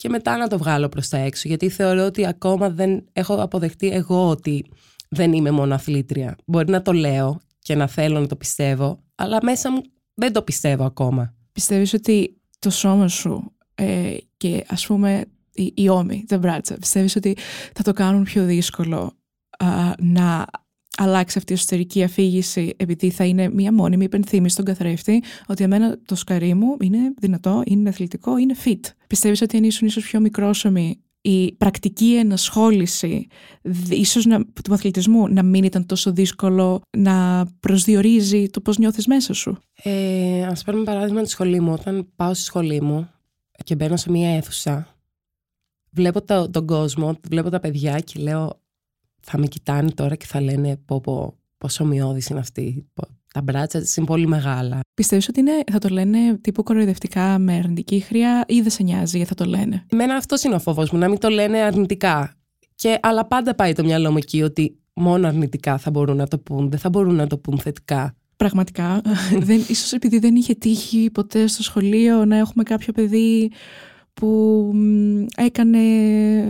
και 0.00 0.08
μετά 0.08 0.36
να 0.36 0.48
το 0.48 0.58
βγάλω 0.58 0.88
προς 0.88 1.08
τα 1.08 1.16
έξω. 1.16 1.48
Γιατί 1.48 1.68
θεωρώ 1.68 2.04
ότι 2.04 2.26
ακόμα 2.26 2.70
δεν 2.70 3.04
έχω 3.12 3.34
αποδεχτεί 3.34 3.90
εγώ 3.90 4.28
ότι 4.28 4.64
δεν 5.08 5.32
είμαι 5.32 5.50
μόνο 5.50 5.74
αθλήτρια. 5.74 6.36
Μπορεί 6.46 6.70
να 6.70 6.82
το 6.82 6.92
λέω 6.92 7.40
και 7.58 7.74
να 7.74 7.86
θέλω 7.86 8.20
να 8.20 8.26
το 8.26 8.36
πιστεύω, 8.36 9.02
αλλά 9.14 9.38
μέσα 9.42 9.70
μου 9.70 9.82
δεν 10.14 10.32
το 10.32 10.42
πιστεύω 10.42 10.84
ακόμα. 10.84 11.34
Πιστεύεις 11.52 11.92
ότι 11.92 12.40
το 12.58 12.70
σώμα 12.70 13.08
σου 13.08 13.52
ε, 13.74 14.16
και 14.36 14.64
ας 14.68 14.86
πούμε 14.86 15.24
οι, 15.52 15.72
οι 15.76 15.88
ώμοι, 15.88 16.24
τα 16.28 16.38
μπράτσα, 16.38 16.74
πιστεύεις 16.74 17.16
ότι 17.16 17.36
θα 17.74 17.82
το 17.82 17.92
κάνουν 17.92 18.22
πιο 18.22 18.44
δύσκολο 18.44 19.12
να 19.98 20.46
αλλάξει 21.02 21.38
αυτή 21.38 21.52
η 21.52 21.54
εσωτερική 21.54 22.02
αφήγηση 22.02 22.74
επειδή 22.76 23.10
θα 23.10 23.24
είναι 23.24 23.48
μία 23.48 23.72
μόνιμη 23.72 24.04
υπενθύμηση 24.04 24.52
στον 24.52 24.64
καθρέφτη 24.64 25.22
ότι 25.46 25.64
εμένα 25.64 25.98
το 26.04 26.14
σκαρί 26.14 26.54
μου 26.54 26.76
είναι 26.80 26.98
δυνατό, 27.18 27.62
είναι 27.66 27.88
αθλητικό, 27.88 28.36
είναι 28.36 28.54
fit. 28.64 28.80
Πιστεύεις 29.06 29.40
ότι 29.40 29.56
αν 29.56 29.64
ήσουν 29.64 29.86
ίσως 29.86 30.04
πιο 30.04 30.20
μικρόσωμοι 30.20 31.00
η 31.20 31.52
πρακτική 31.52 32.14
ενασχόληση 32.14 33.26
ίσως 33.88 34.24
να, 34.24 34.44
του 34.44 34.74
αθλητισμού 34.74 35.28
να 35.28 35.42
μην 35.42 35.64
ήταν 35.64 35.86
τόσο 35.86 36.12
δύσκολο 36.12 36.80
να 36.96 37.46
προσδιορίζει 37.60 38.48
το 38.48 38.60
πώς 38.60 38.78
νιώθεις 38.78 39.06
μέσα 39.06 39.32
σου; 39.32 39.58
Ε, 39.82 40.44
ας 40.44 40.62
πάρουμε 40.64 40.84
παράδειγμα 40.84 41.22
τη 41.22 41.28
σχολή 41.28 41.60
μου. 41.60 41.72
Όταν 41.72 42.08
πάω 42.16 42.34
στη 42.34 42.44
σχολή 42.44 42.82
μου 42.82 43.10
και 43.64 43.74
μπαίνω 43.74 43.96
σε 43.96 44.10
μια 44.10 44.36
αίθουσα 44.36 45.00
βλέπω 45.90 46.22
το, 46.22 46.50
τον 46.50 46.66
κόσμο, 46.66 47.16
βλέπω 47.28 47.50
τα 47.50 47.60
παιδιά 47.60 48.00
και 48.00 48.20
λέω 48.20 48.59
θα 49.20 49.38
με 49.38 49.46
κοιτάνε 49.46 49.90
τώρα 49.90 50.14
και 50.14 50.26
θα 50.26 50.40
λένε 50.40 50.76
πω, 50.84 51.00
πω, 51.00 51.38
πόσο 51.58 51.84
μειώδης 51.84 52.26
είναι 52.26 52.40
αυτή. 52.40 52.86
Τα 53.34 53.42
μπράτσα 53.42 53.80
της 53.80 53.96
είναι 53.96 54.06
πολύ 54.06 54.26
μεγάλα. 54.26 54.80
Πιστεύεις 54.94 55.28
ότι 55.28 55.40
είναι, 55.40 55.52
θα 55.72 55.78
το 55.78 55.88
λένε 55.88 56.38
τύπου 56.40 56.62
κοροϊδευτικά 56.62 57.38
με 57.38 57.54
αρνητική 57.54 58.00
χρειά 58.00 58.44
ή 58.48 58.60
δεν 58.60 58.70
σε 58.70 58.82
νοιάζει 58.82 59.16
γιατί 59.16 59.34
θα 59.34 59.44
το 59.44 59.50
λένε; 59.50 59.86
Εμένα 59.92 60.14
αυτός 60.16 60.42
είναι 60.42 60.54
ο 60.54 60.58
φόβος 60.58 60.90
μου, 60.90 60.98
να 60.98 61.08
μην 61.08 61.18
το 61.18 61.28
λένε 61.28 61.58
αρνητικά. 61.58 62.34
Και, 62.74 62.98
αλλά 63.02 63.26
πάντα 63.26 63.54
πάει 63.54 63.72
το 63.72 63.84
μυαλό 63.84 64.10
μου 64.10 64.16
εκεί 64.16 64.42
ότι 64.42 64.78
μόνο 64.94 65.26
αρνητικά 65.26 65.78
θα 65.78 65.90
μπορούν 65.90 66.16
να 66.16 66.28
το 66.28 66.38
πούν, 66.38 66.70
δεν 66.70 66.78
θα 66.78 66.88
μπορούν 66.88 67.14
να 67.14 67.26
το 67.26 67.38
πούν 67.38 67.58
θετικά. 67.58 68.14
Πραγματικά. 68.36 69.02
δεν, 69.48 69.64
ίσως 69.68 69.92
επειδή 69.92 70.18
δεν 70.18 70.34
είχε 70.34 70.54
τύχει 70.54 71.10
ποτέ 71.12 71.46
στο 71.46 71.62
σχολείο 71.62 72.24
να 72.24 72.36
έχουμε 72.36 72.62
κάποιο 72.62 72.92
παιδί 72.92 73.50
που 74.20 74.72
έκανε 75.36 75.80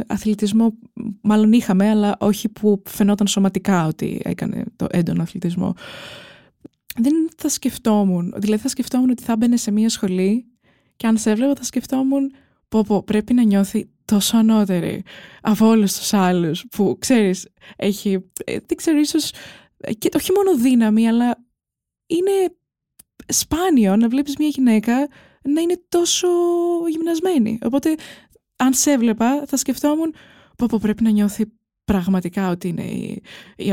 αθλητισμό, 0.07 0.79
μάλλον 1.21 1.53
είχαμε, 1.53 1.89
αλλά 1.89 2.17
όχι 2.21 2.49
που 2.49 2.83
φαινόταν 2.89 3.27
σωματικά 3.27 3.87
ότι 3.87 4.21
έκανε 4.25 4.65
το 4.77 4.87
έντονο 4.91 5.23
αθλητισμό. 5.23 5.75
Δεν 6.97 7.13
θα 7.37 7.49
σκεφτόμουν, 7.49 8.35
δηλαδή 8.37 8.63
θα 8.63 8.69
σκεφτόμουν 8.69 9.11
ότι 9.11 9.23
θα 9.23 9.37
μπαινε 9.37 9.57
σε 9.57 9.71
μια 9.71 9.89
σχολή 9.89 10.47
και 10.97 11.07
αν 11.07 11.17
σε 11.17 11.31
έβλεπα 11.31 11.55
θα 11.55 11.63
σκεφτόμουν 11.65 12.33
πω, 12.69 12.85
πω 12.87 13.03
πρέπει 13.03 13.35
να 13.35 13.43
νιώθει 13.43 13.91
τόσο 14.05 14.37
ανώτερη 14.37 15.03
από 15.41 15.67
όλους 15.67 15.93
τους 15.93 16.13
άλλους 16.13 16.65
που 16.71 16.97
ξέρεις 16.99 17.49
έχει, 17.77 18.31
ε, 18.45 18.57
δεν 18.67 18.77
ξέρω 18.77 18.99
ίσως 18.99 19.33
ε, 19.77 19.93
και 19.93 20.09
όχι 20.17 20.33
μόνο 20.33 20.57
δύναμη 20.57 21.09
αλλά 21.09 21.45
είναι 22.07 22.55
σπάνιο 23.29 23.97
να 23.97 24.09
βλέπεις 24.09 24.37
μια 24.37 24.49
γυναίκα 24.49 25.09
να 25.45 25.61
είναι 25.61 25.81
τόσο 25.89 26.29
γυμνασμένη. 26.91 27.59
Οπότε, 27.63 27.95
αν 28.57 28.75
σε 28.75 28.91
έβλεπα, 28.91 29.45
θα 29.47 29.57
σκεφτόμουν 29.57 30.15
πω, 30.57 30.67
πω 30.67 30.79
πρέπει 30.83 31.03
να 31.03 31.11
νιώθει 31.11 31.45
πραγματικά 31.85 32.51
ότι 32.51 32.69
είναι 32.69 32.83
η, 32.83 33.23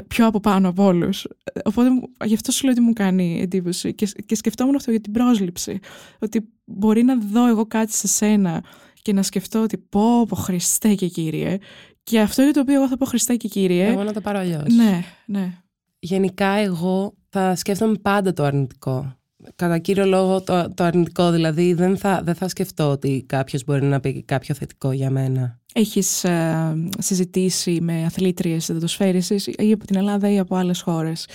πιο 0.07 0.25
από 0.25 0.39
πάνω 0.39 0.69
από 0.69 0.83
όλους. 0.83 1.27
Οπότε, 1.63 1.89
γι' 2.25 2.33
αυτό 2.33 2.51
σου 2.51 2.63
λέω 2.63 2.71
ότι 2.71 2.81
μου 2.81 2.93
κάνει 2.93 3.39
εντύπωση. 3.41 3.93
Και, 3.93 4.05
και 4.25 4.35
σκεφτόμουν 4.35 4.75
αυτό 4.75 4.91
για 4.91 5.01
την 5.01 5.11
πρόσληψη. 5.11 5.79
Ότι 6.19 6.49
μπορεί 6.65 7.03
να 7.03 7.17
δω 7.17 7.47
εγώ 7.47 7.65
κάτι 7.65 7.93
σε 7.93 8.07
σένα 8.07 8.63
και 9.01 9.13
να 9.13 9.23
σκεφτώ 9.23 9.61
ότι 9.61 9.77
πω, 9.77 10.25
πω 10.25 10.35
Χριστέ 10.35 10.93
και 10.93 11.07
Κύριε. 11.07 11.57
Και 12.03 12.19
αυτό 12.19 12.41
για 12.41 12.53
το 12.53 12.59
οποίο 12.59 12.75
εγώ 12.75 12.87
θα 12.87 12.97
πω 12.97 13.05
Χριστέ 13.05 13.35
και 13.35 13.47
Κύριε. 13.47 13.87
Εγώ 13.87 14.03
να 14.03 14.13
το 14.13 14.21
πάρω 14.21 14.39
αλλιώς. 14.39 14.73
Ναι, 14.73 15.03
ναι. 15.25 15.53
Γενικά, 15.99 16.47
εγώ 16.47 17.13
θα 17.29 17.55
σκέφτομαι 17.55 17.97
πάντα 17.97 18.33
το 18.33 18.43
αρνητικό 18.43 19.16
κατά 19.55 19.77
κύριο 19.77 20.05
λόγο 20.05 20.41
το, 20.41 20.73
το 20.73 20.83
αρνητικό, 20.83 21.31
δηλαδή 21.31 21.73
δεν 21.73 21.97
θα, 21.97 22.21
δεν 22.23 22.35
θα 22.35 22.47
σκεφτώ 22.47 22.89
ότι 22.89 23.23
κάποιος 23.27 23.63
μπορεί 23.63 23.85
να 23.85 23.99
πει 23.99 24.23
κάποιο 24.23 24.55
θετικό 24.55 24.91
για 24.91 25.09
μένα. 25.09 25.59
Έχεις 25.73 26.23
ε, 26.23 26.89
συζητήσει 26.99 27.81
με 27.81 28.05
αθλήτριες 28.05 28.69
εντοσφαίρισης 28.69 29.47
ή 29.47 29.71
από 29.71 29.85
την 29.85 29.95
Ελλάδα 29.95 30.31
ή 30.31 30.39
από 30.39 30.55
άλλες 30.55 30.81
χώρες 30.81 31.25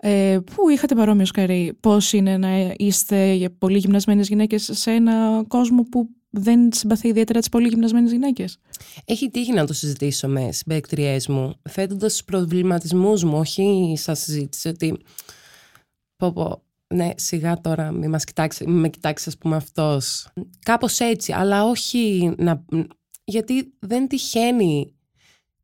ε, 0.00 0.38
που 0.54 0.68
είχατε 0.68 0.94
παρόμοιο 0.94 1.24
σκαρί; 1.24 1.76
Πώς 1.80 2.12
είναι 2.12 2.36
να 2.36 2.74
είστε 2.76 3.50
πολύ 3.58 3.78
γυμνασμένες 3.78 4.28
γυναίκες 4.28 4.70
σε 4.72 4.90
ένα 4.90 5.44
κόσμο 5.48 5.82
που 5.82 6.08
δεν 6.30 6.72
συμπαθεί 6.72 7.08
ιδιαίτερα 7.08 7.38
τις 7.38 7.48
πολύ 7.48 7.68
γυμνασμένες 7.68 8.10
γυναίκες; 8.10 8.58
Έχει 9.04 9.30
τύχει 9.30 9.52
να 9.52 9.66
το 9.66 9.72
συζητήσω 9.72 10.28
με 10.28 10.52
συμπαίκτριές 10.52 11.28
μου, 11.28 11.54
θέτοντας 11.68 12.12
τους 12.12 12.24
προβληματισμούς 12.24 13.24
μου, 13.24 13.38
όχι 13.38 13.94
σαν 13.96 14.16
συζήτηση, 14.16 14.68
ότι 14.68 14.98
πω, 16.16 16.32
πω, 16.32 16.62
ναι, 16.94 17.10
σιγά 17.16 17.60
τώρα, 17.60 17.90
μη, 17.90 18.08
μας 18.08 18.24
κοιτάξει, 18.24 18.66
μη 18.66 18.80
με 18.80 18.88
κοιτάξεις 18.88 19.26
ας 19.26 19.38
πούμε 19.38 19.56
αυτός. 19.56 20.28
Κάπως 20.64 21.00
έτσι, 21.00 21.32
αλλά 21.32 21.64
όχι 21.64 22.34
να... 22.38 22.64
Γιατί 23.24 23.74
δεν 23.78 24.08
τυχαίνει 24.08 24.94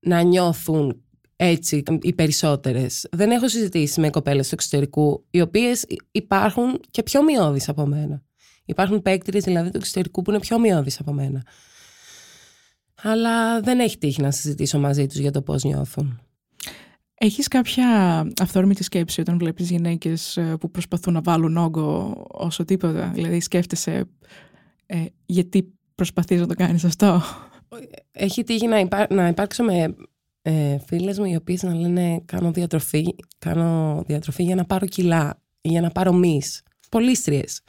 να 0.00 0.22
νιώθουν 0.22 1.04
έτσι 1.36 1.82
οι 2.02 2.12
περισσότερες. 2.12 3.08
Δεν 3.12 3.30
έχω 3.30 3.48
συζητήσει 3.48 4.00
με 4.00 4.10
κοπέλες 4.10 4.48
του 4.48 4.54
εξωτερικού, 4.54 5.26
οι 5.30 5.40
οποίες 5.40 5.84
υπάρχουν 6.10 6.80
και 6.90 7.02
πιο 7.02 7.22
μειώδεις 7.22 7.68
από 7.68 7.86
μένα. 7.86 8.22
Υπάρχουν 8.64 9.02
παίκτηρες 9.02 9.44
δηλαδή 9.44 9.70
του 9.70 9.76
εξωτερικού 9.76 10.22
που 10.22 10.30
είναι 10.30 10.40
πιο 10.40 10.58
μειώδεις 10.58 11.00
από 11.00 11.12
μένα. 11.12 11.42
Αλλά 13.02 13.60
δεν 13.60 13.80
έχει 13.80 13.98
τύχει 13.98 14.20
να 14.20 14.30
συζητήσω 14.30 14.78
μαζί 14.78 15.06
τους 15.06 15.18
για 15.18 15.30
το 15.30 15.42
πώς 15.42 15.64
νιώθουν. 15.64 16.20
Έχεις 17.14 17.48
κάποια 17.48 17.86
αυθόρμητη 18.42 18.82
σκέψη 18.82 19.20
όταν 19.20 19.38
βλέπεις 19.38 19.70
γυναίκες 19.70 20.36
ε, 20.36 20.56
που 20.60 20.70
προσπαθούν 20.70 21.12
να 21.12 21.20
βάλουν 21.20 21.56
όγκο 21.56 22.24
όσο 22.28 22.64
τίποτα; 22.64 23.10
Δηλαδή 23.14 23.40
σκέφτεσαι 23.40 24.04
ε, 24.86 25.04
γιατί 25.26 25.74
προσπαθείς 25.94 26.40
να 26.40 26.46
το 26.46 26.54
κάνεις 26.54 26.84
αυτό; 26.84 27.22
Έχει 28.12 28.42
τύχει 28.44 28.66
να, 28.66 28.78
υπά, 28.78 29.06
να 29.10 29.28
υπάρξω 29.28 29.64
με 29.64 29.94
ε, 30.42 30.78
φίλες 30.86 31.18
μου 31.18 31.24
οι 31.24 31.36
οποίες 31.36 31.62
να 31.62 31.74
λένε 31.74 32.22
κάνω 32.24 32.50
διατροφή, 32.50 33.16
κάνω 33.38 34.02
διατροφή 34.06 34.42
για 34.42 34.54
να 34.54 34.64
πάρω 34.64 34.86
κιλά, 34.86 35.42
για 35.60 35.80
να 35.80 35.90
πάρω 35.90 36.12
μυς. 36.12 36.62
Πολύστριες. 36.88 37.60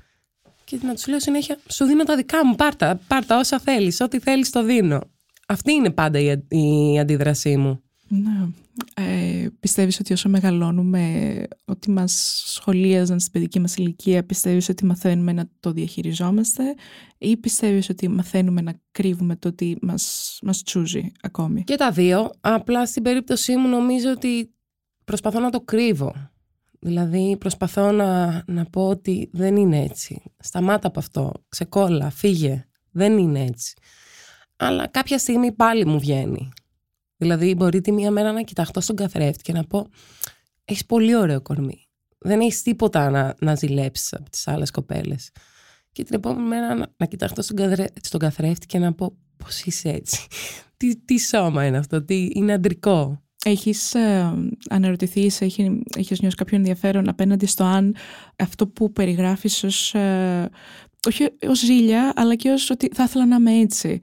Και 0.63 0.79
να 0.83 0.93
τους 0.93 1.07
λέω 1.07 1.19
συνέχεια, 1.19 1.57
σου 1.69 1.85
δίνω 1.85 2.03
τα 2.03 2.15
δικά 2.15 2.45
μου, 2.45 2.55
πάρτα, 2.55 2.99
πάρτα 3.07 3.37
όσα 3.37 3.59
θέλεις, 3.59 4.01
ό,τι 4.01 4.19
θέλεις 4.19 4.49
το 4.49 4.63
δίνω. 4.63 5.01
Αυτή 5.47 5.71
είναι 5.71 5.89
πάντα 5.89 6.19
η, 6.19 6.43
η 6.47 6.99
αντίδρασή 6.99 7.57
μου. 7.57 7.83
Ναι. 8.07 8.47
Ε, 8.93 9.47
πιστεύεις 9.59 9.99
ότι 9.99 10.13
όσο 10.13 10.29
μεγαλώνουμε, 10.29 11.43
ότι 11.65 11.91
μας 11.91 12.43
σχολίαζαν 12.45 13.19
στην 13.19 13.31
παιδική 13.31 13.59
μας 13.59 13.75
ηλικία, 13.75 14.25
πιστεύεις 14.25 14.69
ότι 14.69 14.85
μαθαίνουμε 14.85 15.33
να 15.33 15.49
το 15.59 15.71
διαχειριζόμαστε 15.71 16.75
ή 17.17 17.37
πιστεύεις 17.37 17.89
ότι 17.89 18.07
μαθαίνουμε 18.07 18.61
να 18.61 18.73
κρύβουμε 18.91 19.35
το 19.35 19.47
ότι 19.47 19.77
μας, 19.81 20.37
μας 20.41 20.63
τσούζει 20.63 21.11
ακόμη; 21.21 21.63
Και 21.63 21.75
τα 21.75 21.91
δύο. 21.91 22.29
Απλά 22.41 22.85
στην 22.85 23.03
περίπτωσή 23.03 23.55
μου 23.55 23.67
νομίζω 23.67 24.11
ότι 24.11 24.53
προσπαθώ 25.05 25.39
να 25.39 25.49
το 25.49 25.61
κρύβω. 25.61 26.13
Δηλαδή 26.79 27.37
προσπαθώ 27.39 27.91
να, 27.91 28.43
να 28.47 28.65
πω 28.65 28.87
ότι 28.87 29.29
δεν 29.33 29.55
είναι 29.55 29.83
έτσι. 29.83 30.21
Σταμάτα 30.39 30.87
από 30.87 30.99
αυτό. 30.99 31.31
Ξεκόλα, 31.49 32.09
φύγε. 32.09 32.65
Δεν 32.91 33.17
είναι 33.17 33.43
έτσι. 33.43 33.73
Αλλά 34.55 34.87
κάποια 34.87 35.17
στιγμή 35.17 35.51
πάλι 35.51 35.85
μου 35.85 35.99
βγαίνει. 35.99 36.51
Δηλαδή 37.17 37.55
μπορεί 37.55 37.81
τη 37.81 37.91
μία 37.91 38.11
μέρα 38.11 38.31
να 38.31 38.41
κοιταχτώ 38.41 38.81
στον 38.81 38.95
καθρέφτη 38.95 39.43
και 39.43 39.53
να 39.53 39.63
πω 39.63 39.87
έχεις 40.65 40.85
πολύ 40.85 41.15
ωραίο 41.15 41.41
κορμί. 41.41 41.87
Δεν 42.17 42.39
έχεις 42.39 42.61
τίποτα 42.61 43.09
να, 43.09 43.35
να 43.39 43.55
ζηλέψεις 43.55 44.13
από 44.13 44.29
τις 44.29 44.47
άλλες 44.47 44.71
κοπέλες. 44.71 45.31
Και 45.91 46.03
την 46.03 46.15
επόμενη 46.15 46.47
μέρα 46.47 46.75
να, 46.75 46.87
να 46.97 47.05
κοιταχτώ 47.05 47.41
στον, 47.41 47.57
στον 48.01 48.19
καθρέφτη 48.19 48.65
και 48.65 48.79
να 48.79 48.93
πω 48.93 49.17
πώς 49.37 49.61
είσαι 49.61 49.89
έτσι. 49.89 50.27
τι, 50.77 50.97
τι 50.97 51.19
σώμα 51.19 51.65
είναι 51.65 51.77
αυτό, 51.77 52.03
τι 52.03 52.29
είναι 52.33 52.53
αντρικό. 52.53 53.19
Έχεις 53.45 53.93
ε, 53.93 54.33
αναρωτηθείς, 54.69 55.41
έχει, 55.41 55.81
έχεις 55.97 56.19
νιώσει 56.19 56.35
κάποιο 56.35 56.57
ενδιαφέρον 56.57 57.09
απέναντι 57.09 57.45
στο 57.45 57.63
αν 57.63 57.95
αυτό 58.35 58.67
που 58.67 58.91
περιγράφεις 58.91 59.63
ως, 59.63 59.93
ε, 59.93 60.49
όχι 61.07 61.27
ως 61.47 61.59
ζήλια, 61.59 62.13
αλλά 62.15 62.35
και 62.35 62.49
ως 62.49 62.69
ότι 62.69 62.89
θα 62.93 63.03
ήθελα 63.03 63.25
να 63.25 63.35
είμαι 63.35 63.51
έτσι. 63.51 63.99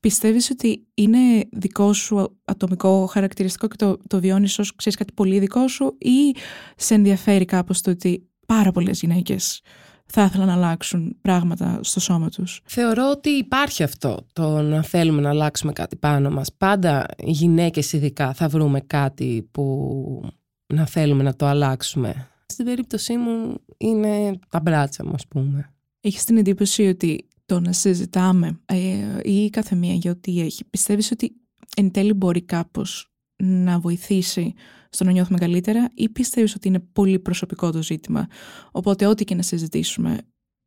Πιστεύεις 0.00 0.50
ότι 0.50 0.86
είναι 0.94 1.18
δικό 1.52 1.92
σου 1.92 2.38
ατομικό 2.44 3.06
χαρακτηριστικό 3.06 3.68
και 3.68 3.76
το, 3.76 3.98
το 4.06 4.20
βιώνεις 4.20 4.58
ως 4.58 4.74
ξέρεις 4.74 4.98
κάτι 4.98 5.12
πολύ 5.12 5.38
δικό 5.38 5.68
σου 5.68 5.96
ή 5.98 6.34
σε 6.76 6.94
ενδιαφέρει 6.94 7.44
κάπως 7.44 7.80
το 7.80 7.90
ότι 7.90 8.28
πάρα 8.46 8.72
πολλές 8.72 9.00
γυναίκες 9.00 9.60
θα 10.06 10.24
ήθελαν 10.24 10.46
να 10.46 10.52
αλλάξουν 10.52 11.16
πράγματα 11.20 11.78
στο 11.82 12.00
σώμα 12.00 12.28
τους; 12.28 12.60
Θεωρώ 12.64 13.10
ότι 13.10 13.30
υπάρχει 13.30 13.82
αυτό 13.82 14.26
το 14.32 14.62
να 14.62 14.82
θέλουμε 14.82 15.20
να 15.20 15.28
αλλάξουμε 15.28 15.72
κάτι 15.72 15.96
πάνω 15.96 16.30
μας. 16.30 16.52
Πάντα 16.52 17.06
οι 17.16 17.30
γυναίκες 17.30 17.92
ειδικά 17.92 18.32
θα 18.32 18.48
βρούμε 18.48 18.80
κάτι 18.80 19.48
που 19.50 20.30
να 20.66 20.86
θέλουμε 20.86 21.22
να 21.22 21.34
το 21.34 21.46
αλλάξουμε. 21.46 22.28
Στην 22.46 22.64
περίπτωσή 22.64 23.16
μου 23.16 23.60
είναι 23.76 24.38
τα 24.48 24.60
μπράτσα 24.60 25.04
μου 25.04 25.12
ας 25.14 25.26
πούμε. 25.26 25.71
Έχεις 26.04 26.24
την 26.24 26.36
εντύπωση 26.36 26.86
ότι 26.86 27.28
το 27.46 27.60
να 27.60 27.72
συζητάμε 27.72 28.60
ε, 28.64 29.20
ή 29.22 29.50
κάθε 29.50 29.74
μία 29.74 29.94
για 29.94 30.10
ό,τι 30.10 30.40
έχει, 30.40 30.64
πιστεύεις 30.64 31.10
ότι 31.10 31.32
εν 31.76 31.90
τέλει 31.90 32.12
μπορεί 32.12 32.42
κάπως 32.42 33.12
να 33.42 33.78
βοηθήσει 33.78 34.54
στο 34.90 35.04
να 35.04 35.10
νιώθουμε 35.10 35.38
καλύτερα 35.38 35.90
ή 35.94 36.08
πιστεύεις 36.08 36.54
ότι 36.54 36.68
είναι 36.68 36.80
πολύ 36.80 37.18
προσωπικό 37.18 37.70
το 37.70 37.82
ζήτημα; 37.82 38.26
Οπότε 38.70 39.06
ό,τι 39.06 39.24
και 39.24 39.34
να 39.34 39.42
συζητήσουμε, 39.42 40.18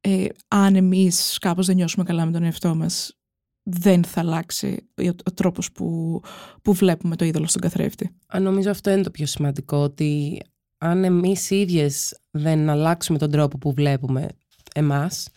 ε, 0.01 0.25
αν 0.47 0.75
εμείς 0.75 1.37
κάπως 1.37 1.65
δεν 1.65 1.75
νιώσουμε 1.75 2.03
καλά 2.03 2.25
με 2.25 2.31
τον 2.31 2.43
εαυτό 2.43 2.75
μας, 2.75 3.17
δεν 3.63 4.03
θα 4.03 4.19
αλλάξει 4.19 4.89
ο, 4.95 5.07
ο 5.07 5.33
τρόπος 5.33 5.71
που, 5.71 6.21
που 6.61 6.73
βλέπουμε 6.73 7.15
το 7.15 7.25
είδωλο 7.25 7.47
στον 7.47 7.61
καθρέφτη. 7.61 8.15
Αν 8.27 8.43
νομίζω 8.43 8.69
αυτό 8.69 8.91
είναι 8.91 9.03
το 9.03 9.11
πιο 9.11 9.25
σημαντικό, 9.25 9.77
ότι 9.77 10.41
αν 10.77 11.03
εμείς 11.03 11.49
οι 11.49 11.59
ίδιες 11.59 12.19
δεν 12.31 12.69
αλλάξουμε 12.69 13.17
τον 13.17 13.31
τρόπο 13.31 13.57
που 13.57 13.73
βλέπουμε 13.73 14.27
εμάς, 14.75 15.29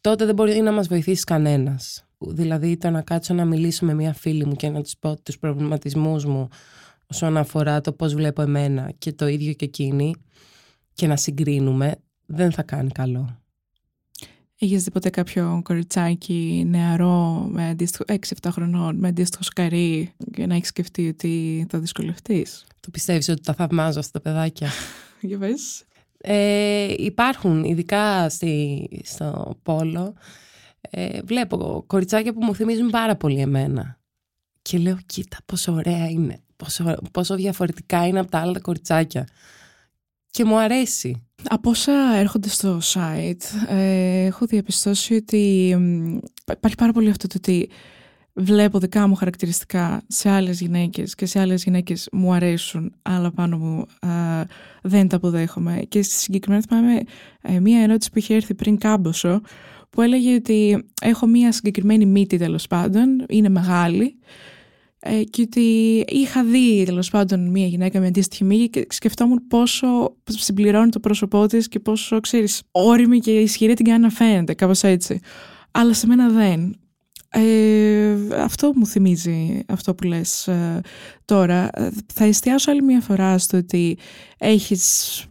τότε 0.00 0.24
δεν 0.24 0.34
μπορεί 0.34 0.60
να 0.60 0.72
μας 0.72 0.88
βοηθήσει 0.88 1.24
κανένας. 1.24 2.04
Δηλαδή 2.18 2.76
το 2.76 2.90
να 2.90 3.02
κάτσω 3.02 3.34
να 3.34 3.44
μιλήσω 3.44 3.84
με 3.84 3.94
μια 3.94 4.12
φίλη 4.12 4.46
μου 4.46 4.54
και 4.54 4.68
να 4.68 4.82
της 4.82 4.96
πω 4.98 5.16
τους 5.22 5.38
προβληματισμούς 5.38 6.24
μου 6.24 6.48
όσον 7.06 7.36
αφορά 7.36 7.80
το 7.80 7.92
πώς 7.92 8.14
βλέπω 8.14 8.42
εμένα 8.42 8.92
και 8.98 9.12
το 9.12 9.26
ίδιο 9.26 9.52
και 9.52 9.64
εκείνη 9.64 10.14
και 10.94 11.06
να 11.06 11.16
συγκρίνουμε, 11.16 11.94
δεν 12.26 12.52
θα 12.52 12.62
κάνει 12.62 12.90
καλό. 12.90 13.40
Έχεις 14.58 14.84
δει 14.84 14.90
ποτέ 14.90 15.10
κάποιο 15.10 15.60
κοριτσάκι 15.64 16.64
νεαρό 16.68 17.48
με 17.50 17.68
αντίστοιχο 17.68 18.04
6-7 18.06 18.48
χρονών 18.50 18.96
με 18.96 19.08
αντίστοιχο 19.08 19.42
σκαρί 19.42 20.12
και 20.32 20.46
να 20.46 20.54
έχεις 20.54 20.68
σκεφτεί 20.68 21.08
ότι 21.08 21.66
θα 21.70 21.78
δυσκολευτείς; 21.78 22.66
Το 22.80 22.90
πιστεύεις 22.90 23.28
ότι 23.28 23.40
τα 23.40 23.54
θαυμάζω 23.54 23.98
αυτά 23.98 24.20
τα 24.20 24.30
παιδάκια; 24.30 24.70
Για 25.20 25.38
πες. 25.38 25.84
Ε, 26.20 26.94
υπάρχουν 26.96 27.64
ειδικά 27.64 28.28
στη, 28.28 28.88
στο 29.02 29.56
πόλο 29.62 30.14
ε, 30.90 31.20
βλέπω 31.24 31.84
κοριτσάκια 31.86 32.32
που 32.32 32.44
μου 32.44 32.54
θυμίζουν 32.54 32.90
πάρα 32.90 33.16
πολύ 33.16 33.40
εμένα 33.40 33.98
και 34.62 34.78
λέω 34.78 34.98
κοίτα 35.06 35.36
πόσο 35.46 35.72
ωραία 35.72 36.08
είναι 36.08 36.40
πόσο, 36.56 36.96
πόσο 37.12 37.34
διαφορετικά 37.34 38.06
είναι 38.06 38.18
από 38.18 38.30
τα 38.30 38.38
άλλα 38.38 38.60
κοριτσάκια. 38.60 39.28
Και 40.30 40.44
μου 40.44 40.58
αρέσει. 40.58 41.26
Από 41.44 41.70
όσα 41.70 42.14
έρχονται 42.14 42.48
στο 42.48 42.80
site, 42.82 43.68
ε, 43.68 44.24
έχω 44.24 44.46
διαπιστώσει 44.46 45.14
ότι 45.14 45.68
υπάρχει 46.52 46.76
πάρα 46.76 46.92
πολύ 46.92 47.10
αυτό 47.10 47.26
το 47.26 47.34
ότι 47.36 47.68
βλέπω 48.36 48.78
δικά 48.78 49.06
μου 49.06 49.14
χαρακτηριστικά 49.14 50.02
σε 50.06 50.30
άλλες 50.30 50.60
γυναίκες 50.60 51.14
και 51.14 51.26
σε 51.26 51.40
άλλες 51.40 51.64
γυναίκες 51.64 52.08
μου 52.12 52.32
αρέσουν, 52.32 52.94
αλλά 53.02 53.30
πάνω 53.30 53.58
μου 53.58 53.86
δεν 54.82 55.08
τα 55.08 55.16
αποδέχομαι. 55.16 55.82
Και 55.88 56.02
συγκεκριμένα 56.02 56.62
θυμάμαι 56.68 57.00
ε, 57.42 57.60
μία 57.60 57.82
ερώτηση 57.82 58.10
που 58.10 58.18
είχε 58.18 58.34
έρθει 58.34 58.54
πριν 58.54 58.78
κάμποσο, 58.78 59.40
που 59.90 60.02
έλεγε 60.02 60.34
ότι 60.34 60.84
έχω 61.02 61.26
μία 61.26 61.52
συγκεκριμένη 61.52 62.06
μύτη 62.06 62.36
τέλος 62.36 62.66
πάντων, 62.66 63.24
είναι 63.28 63.48
μεγάλη, 63.48 64.18
ε, 64.98 65.24
και 65.24 65.42
ότι 65.42 66.04
είχα 66.08 66.44
δει 66.44 66.82
τέλος 66.86 67.10
πάντων 67.10 67.50
μια 67.50 67.66
γυναίκα 67.66 68.00
με 68.00 68.06
αντίστοιχη 68.06 68.44
μύγη 68.44 68.70
και 68.70 68.86
σκεφτόμουν 68.90 69.46
πόσο 69.48 70.16
συμπληρώνει 70.24 70.90
το 70.90 71.00
πρόσωπό 71.00 71.46
της 71.46 71.68
και 71.68 71.80
πόσο 71.80 72.20
ξέρεις, 72.20 72.62
όρημη 72.70 73.18
και 73.18 73.30
ισχυρή 73.30 73.74
την 73.74 73.84
κάνει 73.84 74.02
να 74.02 74.10
φαίνεται, 74.10 74.54
κάπως 74.54 74.82
έτσι. 74.82 75.20
Αλλά 75.70 75.92
σε 75.92 76.06
μένα 76.06 76.28
δεν. 76.28 76.76
Ε, 77.28 78.16
αυτό 78.36 78.72
μου 78.74 78.86
θυμίζει 78.86 79.60
αυτό 79.68 79.94
που 79.94 80.04
λες 80.04 80.48
ε, 80.48 80.80
τώρα. 81.24 81.70
Θα 82.14 82.24
εστιάσω 82.24 82.70
άλλη 82.70 82.82
μια 82.82 83.00
φορά 83.00 83.38
στο 83.38 83.56
ότι 83.56 83.98
έχεις 84.38 85.24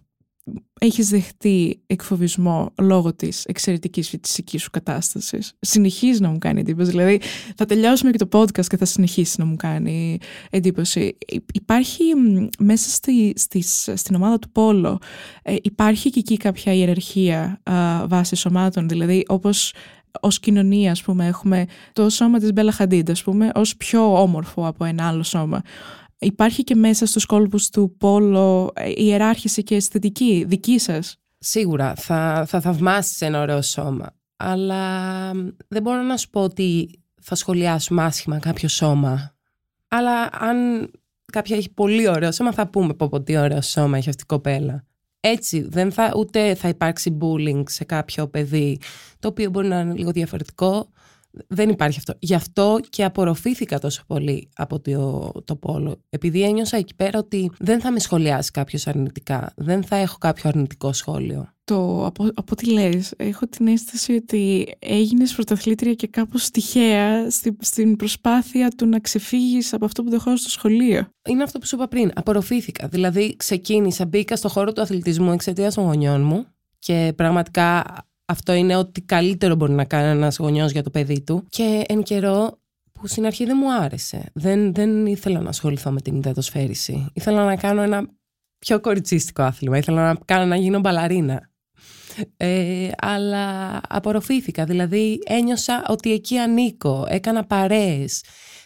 έχεις 0.79 1.09
δεχτεί 1.09 1.83
εκφοβισμό 1.87 2.73
λόγω 2.81 3.13
της 3.13 3.43
εξαιρετικής 3.45 4.09
φυσικής 4.09 4.61
σου 4.61 4.69
κατάστασης. 4.69 5.53
Συνεχίζεις 5.59 6.19
να 6.19 6.29
μου 6.29 6.37
κάνει 6.37 6.59
εντύπωση. 6.59 6.89
Δηλαδή 6.89 7.21
θα 7.55 7.65
τελειώσουμε 7.65 8.11
και 8.11 8.25
το 8.25 8.39
podcast 8.39 8.65
και 8.65 8.77
θα 8.77 8.85
συνεχίσει 8.85 9.35
να 9.39 9.45
μου 9.45 9.55
κάνει 9.55 10.17
εντύπωση. 10.49 11.17
Υπάρχει 11.53 12.03
μέσα 12.59 12.89
στη, 12.89 13.33
στις, 13.35 13.89
στην 13.93 14.15
ομάδα 14.15 14.39
του 14.39 14.51
Πόλο 14.51 14.99
ε, 15.41 15.55
υπάρχει 15.61 16.09
και 16.09 16.19
εκεί 16.19 16.37
κάποια 16.37 16.73
ιεραρχία 16.73 17.61
α, 17.63 18.07
βάσει 18.07 18.35
σωμάτων. 18.35 18.87
Δηλαδή 18.87 19.23
όπως 19.27 19.73
ως 20.19 20.39
κοινωνία, 20.39 20.91
ας 20.91 21.01
πούμε, 21.01 21.27
έχουμε 21.27 21.65
το 21.93 22.09
σώμα 22.09 22.39
της 22.39 22.53
Μπέλα 22.53 22.71
Χαντίντα, 22.71 23.11
ας 23.11 23.23
πούμε, 23.23 23.51
ως 23.55 23.75
πιο 23.75 24.21
όμορφο 24.21 24.67
από 24.67 24.85
ένα 24.85 25.07
άλλο 25.07 25.23
σώμα. 25.23 25.61
Υπάρχει 26.19 26.63
και 26.63 26.75
μέσα 26.75 27.05
στους 27.05 27.25
κόλπους 27.25 27.69
του 27.69 27.95
πόλο 27.97 28.73
η 28.75 29.01
ε, 29.01 29.05
ιεράρχηση 29.05 29.63
και 29.63 29.75
αισθητική 29.75 30.45
δική 30.47 30.79
σας; 30.79 31.17
Σίγουρα 31.37 31.95
θα, 31.95 32.45
θα 32.47 32.61
θαυμάσεις 32.61 33.21
ένα 33.21 33.41
ωραίο 33.41 33.61
σώμα. 33.61 34.15
Αλλά 34.35 35.31
δεν 35.67 35.81
μπορώ 35.81 36.01
να 36.01 36.17
σου 36.17 36.29
πω 36.29 36.41
ότι 36.41 36.99
θα 37.21 37.35
σχολιάσουμε 37.35 38.03
άσχημα 38.03 38.39
κάποιο 38.39 38.67
σώμα. 38.67 39.35
Αλλά 39.87 40.29
αν 40.31 40.89
κάποια 41.31 41.57
έχει 41.57 41.73
πολύ 41.73 42.09
ωραίο 42.09 42.31
σώμα 42.31 42.51
θα 42.51 42.67
πούμε 42.67 42.93
πω, 42.93 43.09
πω 43.09 43.21
τι 43.21 43.37
ωραίο 43.37 43.61
σώμα 43.61 43.97
έχει 43.97 44.09
αυτή 44.09 44.21
η 44.21 44.25
κοπέλα. 44.25 44.83
Έτσι, 45.27 45.61
δεν 45.69 45.91
θα, 45.91 46.13
ούτε 46.17 46.55
θα 46.55 46.67
υπάρξει 46.67 47.17
bullying 47.21 47.63
σε 47.65 47.83
κάποιο 47.83 48.27
παιδί 48.27 48.79
το 49.19 49.27
οποίο 49.27 49.49
μπορεί 49.49 49.67
να 49.67 49.79
είναι 49.79 49.93
λίγο 49.93 50.11
διαφορετικό 50.11 50.89
δεν 51.47 51.69
υπάρχει 51.69 51.97
αυτό. 51.97 52.13
Γι' 52.19 52.33
αυτό 52.33 52.79
και 52.89 53.03
απορροφήθηκα 53.03 53.79
τόσο 53.79 54.03
πολύ 54.07 54.49
από 54.55 54.79
το, 54.79 55.31
το 55.45 55.55
πόλο. 55.55 55.95
Επειδή 56.09 56.43
ένιωσα 56.43 56.77
εκεί 56.77 56.95
πέρα 56.95 57.19
ότι 57.19 57.51
δεν 57.59 57.79
θα 57.79 57.91
με 57.91 57.99
σχολιάσει 57.99 58.51
κάποιος 58.51 58.87
αρνητικά. 58.87 59.53
Δεν 59.55 59.83
θα 59.83 59.95
έχω 59.95 60.17
κάποιο 60.17 60.49
αρνητικό 60.49 60.93
σχόλιο. 60.93 61.49
Το, 61.63 62.05
από, 62.05 62.23
από 62.23 62.45
ό,τι 62.51 62.71
λες, 62.71 63.13
έχω 63.17 63.47
την 63.47 63.67
αίσθηση 63.67 64.13
ότι 64.13 64.73
έγινες 64.79 65.33
πρωταθλήτρια 65.33 65.93
και 65.93 66.07
κάπως 66.07 66.49
τυχαία 66.49 67.29
στη, 67.29 67.57
στην 67.59 67.95
προσπάθεια 67.95 68.69
του 68.69 68.85
να 68.85 68.99
ξεφύγεις 68.99 69.73
από 69.73 69.85
αυτό 69.85 70.03
που 70.03 70.09
δεχόσαι 70.09 70.37
στο 70.37 70.49
σχολείο. 70.49 71.07
Είναι 71.27 71.43
αυτό 71.43 71.59
που 71.59 71.65
σου 71.65 71.75
είπα 71.75 71.87
πριν. 71.87 72.11
Απορροφήθηκα. 72.15 72.87
Δηλαδή 72.87 73.35
ξεκίνησα, 73.37 74.05
μπήκα 74.05 74.35
στο 74.35 74.49
χώρο 74.49 74.73
του 74.73 74.81
αθλητισμού 74.81 75.31
εξαιτίας 75.31 75.73
των 75.73 75.83
γονιών 75.83 76.21
μου 76.21 76.45
και 76.79 77.13
πραγματικά 77.15 77.83
αυτό 78.25 78.53
είναι 78.53 78.75
ότι 78.75 79.01
καλύτερο 79.01 79.55
μπορεί 79.55 79.71
να 79.71 79.85
κάνει 79.85 80.09
ένας 80.09 80.37
γονιός 80.37 80.71
για 80.71 80.83
το 80.83 80.89
παιδί 80.89 81.21
του. 81.21 81.45
Και 81.49 81.83
εν 81.87 82.03
καιρό 82.03 82.59
που 82.91 83.07
στην 83.07 83.25
αρχή 83.25 83.45
δεν 83.45 83.57
μου 83.59 83.73
άρεσε. 83.73 84.31
Δεν, 84.33 84.73
δεν 84.73 85.05
ήθελα 85.05 85.39
να 85.39 85.49
ασχοληθώ 85.49 85.91
με 85.91 86.01
την 86.01 86.15
ιδεατοσφαίριση. 86.15 87.05
Ήθελα 87.13 87.45
να 87.45 87.55
κάνω 87.55 87.81
ένα 87.81 88.09
πιο 88.59 88.79
κοριτσίστικο 88.79 89.41
άθλημα. 89.41 89.77
Ήθελα 89.77 90.13
να, 90.13 90.19
κάνω, 90.25 90.45
να 90.45 90.55
γίνω 90.55 90.79
μπαλαρίνα. 90.79 91.49
Ε, 92.37 92.89
αλλά 92.97 93.79
απορροφήθηκα. 93.89 94.65
Δηλαδή 94.65 95.19
ένιωσα 95.25 95.83
ότι 95.87 96.11
εκεί 96.11 96.37
ανήκω. 96.37 97.05
Έκανα 97.07 97.45
παρέες. 97.45 98.23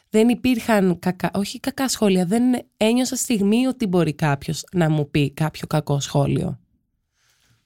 Δεν 0.10 0.30
υπήρχαν 0.30 1.00
κακά, 1.00 1.32
όχι 1.34 1.60
κακά 1.60 1.88
σχόλια. 1.88 2.26
Δεν 2.26 2.44
ένιωσα 2.78 3.16
στιγμή 3.16 3.68
ότι 3.68 3.88
μπορεί 3.88 4.14
κάποιος 4.14 4.64
να 4.72 4.90
μου 4.90 5.10
πει 5.10 5.32
κάποιο 5.32 5.68
κακό 5.68 6.00
σχόλιο. 6.00 6.60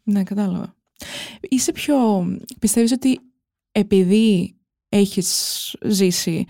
Ναι, 0.03 0.23
κατάλαβα. 0.23 0.75
Είσαι 1.41 1.71
πιο... 1.71 1.95
Πιστεύεις 2.59 2.91
ότι 2.91 3.19
επειδή 3.71 4.55
έχεις 4.89 5.75
ζήσει 5.85 6.45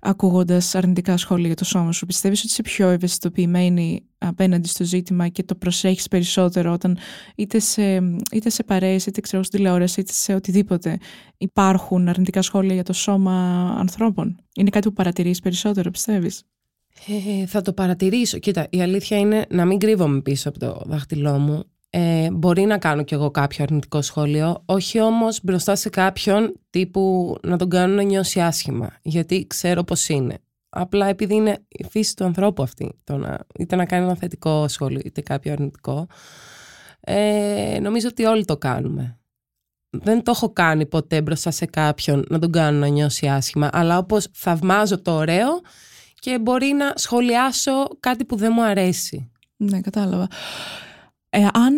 ακούγοντας 0.00 0.74
αρνητικά 0.74 1.16
σχόλια 1.16 1.46
για 1.46 1.56
το 1.56 1.64
σώμα 1.64 1.92
σου. 1.92 2.06
Πιστεύεις 2.06 2.38
ότι 2.38 2.48
είσαι 2.48 2.62
πιο 2.62 2.88
ευαισθητοποιημένη 2.88 4.04
απέναντι 4.18 4.68
στο 4.68 4.84
ζήτημα 4.84 5.28
και 5.28 5.42
το 5.42 5.54
προσέχεις 5.54 6.08
περισσότερο 6.08 6.72
όταν 6.72 6.98
είτε 7.36 7.58
σε, 7.58 7.96
είτε 8.32 8.50
σε 8.50 8.64
παρέες, 8.64 9.06
είτε 9.06 9.20
ξέρω 9.20 9.42
στην 9.42 9.58
τηλεόραση, 9.58 10.00
είτε 10.00 10.12
σε 10.12 10.34
οτιδήποτε 10.34 10.98
υπάρχουν 11.36 12.08
αρνητικά 12.08 12.42
σχόλια 12.42 12.74
για 12.74 12.82
το 12.82 12.92
σώμα 12.92 13.66
ανθρώπων; 13.78 14.36
Είναι 14.56 14.70
κάτι 14.70 14.88
που 14.88 14.94
παρατηρείς 14.94 15.40
περισσότερο, 15.40 15.90
πιστεύεις; 15.90 16.42
Ε, 17.40 17.46
θα 17.46 17.62
το 17.62 17.72
παρατηρήσω. 17.72 18.38
Κοίτα, 18.38 18.66
η 18.70 18.82
αλήθεια 18.82 19.18
είναι 19.18 19.46
να 19.50 19.64
μην 19.64 19.78
κρύβομαι 19.78 20.20
πίσω 20.20 20.48
από 20.48 20.58
το 20.58 20.82
δάχτυλό 20.86 21.38
μου. 21.38 21.64
Ε, 21.98 22.30
μπορεί 22.30 22.62
να 22.62 22.78
κάνω 22.78 23.02
κι 23.02 23.14
εγώ 23.14 23.30
κάποιο 23.30 23.64
αρνητικό 23.64 24.02
σχόλιο, 24.02 24.62
όχι 24.66 25.00
όμως 25.00 25.40
μπροστά 25.42 25.76
σε 25.76 25.88
κάποιον 25.88 26.60
τύπου 26.70 27.36
να 27.42 27.56
τον 27.56 27.68
κάνω 27.68 27.94
να 27.94 28.02
νιώσει 28.02 28.40
άσχημα, 28.40 28.90
γιατί 29.02 29.46
ξέρω 29.46 29.84
πώς 29.84 30.08
είναι. 30.08 30.38
Απλά 30.68 31.06
επειδή 31.06 31.34
είναι 31.34 31.58
η 31.68 31.84
φύση 31.84 32.16
του 32.16 32.24
ανθρώπου 32.24 32.62
αυτή, 32.62 32.98
το 33.04 33.16
να, 33.16 33.38
είτε 33.58 33.76
να 33.76 33.84
κάνει 33.84 34.04
ένα 34.04 34.16
θετικό 34.16 34.68
σχόλιο 34.68 35.00
είτε 35.04 35.20
κάποιο 35.20 35.52
αρνητικό, 35.52 36.06
ε, 37.00 37.78
νομίζω 37.80 38.08
ότι 38.08 38.24
όλοι 38.24 38.44
το 38.44 38.56
κάνουμε. 38.56 39.18
Δεν 39.90 40.22
το 40.22 40.30
έχω 40.30 40.52
κάνει 40.52 40.86
ποτέ 40.86 41.22
μπροστά 41.22 41.50
σε 41.50 41.66
κάποιον 41.66 42.24
να 42.28 42.38
τον 42.38 42.50
κάνω 42.50 42.78
να 42.78 42.86
νιώσει 42.86 43.26
άσχημα, 43.26 43.70
αλλά 43.72 43.98
όπως 43.98 44.28
θαυμάζω 44.32 45.02
το 45.02 45.12
ωραίο 45.12 45.60
και 46.18 46.38
μπορεί 46.38 46.66
να 46.66 46.92
σχολιάσω 46.94 47.88
κάτι 48.00 48.24
που 48.24 48.36
δεν 48.36 48.52
μου 48.54 48.62
αρέσει. 48.62 49.30
Ναι, 49.56 49.80
κατάλαβα. 49.80 50.28
Ε, 51.30 51.46
αν 51.52 51.74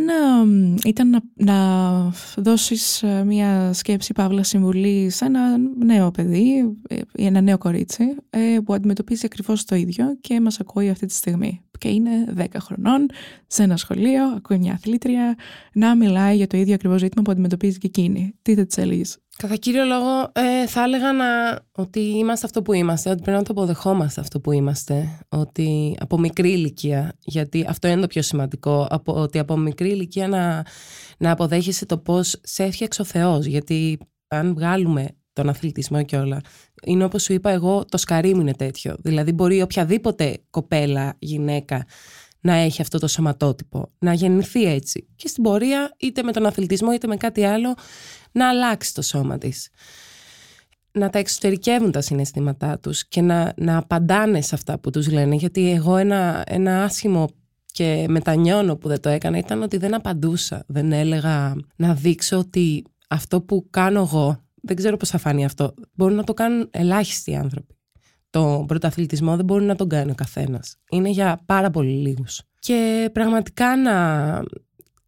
ήταν 0.85 1.11
να, 1.11 1.21
να 1.35 2.13
δώσεις 2.37 3.03
ε, 3.03 3.25
μια 3.25 3.73
σκέψη 3.73 4.13
παύλα 4.13 4.43
συμβουλή 4.43 5.11
σε 5.11 5.25
ένα 5.25 5.57
νέο 5.85 6.11
παιδί 6.11 6.77
ε, 6.89 6.97
ή 7.15 7.27
ένα 7.27 7.41
νέο 7.41 7.59
κορίτσι 7.59 8.05
ε, 8.31 8.59
που 8.65 8.75
αντιμετωπίζει 8.75 9.27
ακριβώς 9.27 9.65
το 9.65 9.77
ίδιο 9.77 10.17
και 10.21 10.41
μας 10.41 10.61
ακούει 10.61 10.89
αυτή 10.89 11.07
τη 11.07 11.15
στιγμή 11.15 11.63
και 11.79 11.89
είναι 11.89 12.35
10 12.37 12.45
χρονών 12.59 13.07
σε 13.47 13.63
ένα 13.63 13.77
σχολείο, 13.77 14.25
ακούει 14.25 14.59
μια 14.59 14.73
αθλήτρια 14.73 15.37
να 15.73 15.97
μιλάει 15.97 16.37
για 16.37 16.47
το 16.47 16.57
ίδιο 16.57 16.75
ακριβώς 16.75 17.01
ζήτημα 17.01 17.23
που 17.23 17.31
αντιμετωπίζει 17.31 17.79
και 17.79 17.87
εκείνη. 17.87 18.35
Τι 18.43 18.55
θα 18.55 18.67
της 18.67 18.77
έλεγες; 18.77 19.19
Κατά 19.43 19.57
κύριο 19.57 19.85
λόγο, 19.85 20.33
ε, 20.33 20.67
θα 20.67 20.83
έλεγα 20.83 21.13
να, 21.13 21.25
ότι 21.73 22.01
είμαστε 22.01 22.47
αυτό 22.47 22.63
που 22.63 22.73
είμαστε, 22.73 23.11
ότι 23.11 23.23
πρέπει 23.23 23.39
να 23.39 23.43
το 23.43 23.53
αποδεχόμαστε 23.53 24.21
αυτό 24.21 24.41
που 24.41 24.53
είμαστε. 24.53 25.19
Ότι 25.29 25.97
από 26.01 26.19
μικρή 26.19 26.51
ηλικία, 26.51 27.13
γιατί 27.21 27.65
αυτό 27.69 27.89
είναι 27.89 28.01
το 28.01 28.07
πιο 28.07 28.23
σημαντικό, 28.23 28.87
από, 28.91 29.13
ότι 29.13 29.39
από 29.39 29.57
μικρή 29.57 29.91
ηλικία 29.91 30.29
να, 30.29 30.65
να 31.19 31.31
αποδέχεσαι 31.31 31.87
το 31.87 31.99
πώς 31.99 32.41
σε 32.43 32.65
έφτιαξε 32.65 33.03
ο 33.03 33.05
Θεός. 33.05 33.47
Γιατί 33.47 33.99
αν 34.29 34.55
βγάλουμε 34.55 35.09
τον 35.33 35.49
αθλητισμό 35.49 36.03
και 36.03 36.17
όλα, 36.17 36.41
είναι 36.85 37.05
όπως 37.05 37.23
σου 37.23 37.33
είπα 37.33 37.51
εγώ, 37.51 37.85
το 37.85 37.97
σκαρί 37.97 38.35
μου 38.35 38.41
είναι 38.41 38.55
τέτοιο. 38.55 38.97
Δηλαδή, 38.99 39.33
μπορεί 39.33 39.63
οποιαδήποτε 39.63 40.39
κοπέλα, 40.51 41.17
γυναίκα 41.19 41.87
να 42.41 42.55
έχει 42.55 42.83
αυτό 42.83 42.99
το 42.99 43.07
σωματότυπο, 43.07 43.91
να 43.99 44.13
γεννηθεί 44.13 44.65
έτσι. 44.65 45.09
Και 45.17 45.29
στην 45.29 45.43
πορεία, 45.43 45.95
είτε 45.99 46.23
με 46.23 46.33
τον 46.33 46.47
αθλητισμό 46.47 46.93
είτε 46.93 47.07
με 47.07 47.17
κάτι 47.17 47.45
άλλο, 47.45 47.75
να 48.33 48.49
αλλάξει 48.49 48.95
το 48.95 49.03
σώμα 49.03 49.39
της. 49.39 49.69
Να 50.93 51.11
τα 51.11 51.19
εξωτερικεύουν 51.19 51.93
τα 51.93 52.01
συναισθήματά 52.01 52.79
τους 52.79 53.09
και 53.09 53.21
να, 53.21 53.53
να 53.57 53.77
απαντάνε 53.77 54.41
σε 54.41 54.55
αυτά 54.55 54.79
που 54.79 54.91
τους 54.91 55.11
λένε. 55.11 55.35
Γιατί 55.35 55.71
εγώ 55.71 55.97
ένα, 55.97 56.45
ένα 56.47 56.85
άσχημο 56.85 57.29
και 57.73 58.07
μετανιώνω 58.09 58.77
που 58.77 58.89
δεν 58.89 59.01
το 59.01 59.09
έκανα 59.09 59.39
ήταν 59.39 59.63
ότι 59.63 59.77
δεν 59.77 59.95
απαντούσα. 59.95 60.65
Δεν 60.67 60.93
έλεγα 60.93 61.55
να 61.77 61.95
δείξω 61.95 62.39
ότι 62.39 62.85
αυτό 63.09 63.41
που 63.41 63.67
κάνω 63.71 64.01
εγώ, 64.01 64.43
δεν 64.63 64.77
ξέρω 64.77 64.97
πώς 64.97 65.09
θα 65.09 65.19
φανεί 65.19 65.45
αυτό, 65.45 65.75
μπορούν 65.93 66.17
να 66.17 66.25
το 66.25 66.35
κάνουν 66.35 66.69
ελάχιστοι 66.71 67.37
άνθρωποι. 67.37 67.77
Το 68.31 68.65
πρωταθλητισμό 68.67 69.37
δεν 69.37 69.45
μπορεί 69.45 69.65
να 69.65 69.75
τον 69.75 69.89
κάνει 69.89 70.11
ο 70.11 70.15
καθένας. 70.15 70.77
Είναι 70.91 71.09
για 71.09 71.41
πάρα 71.47 71.71
πολύ 71.71 71.93
λίγους. 71.93 72.43
Και 72.59 73.11
πραγματικά 73.13 73.77
να, 73.77 73.95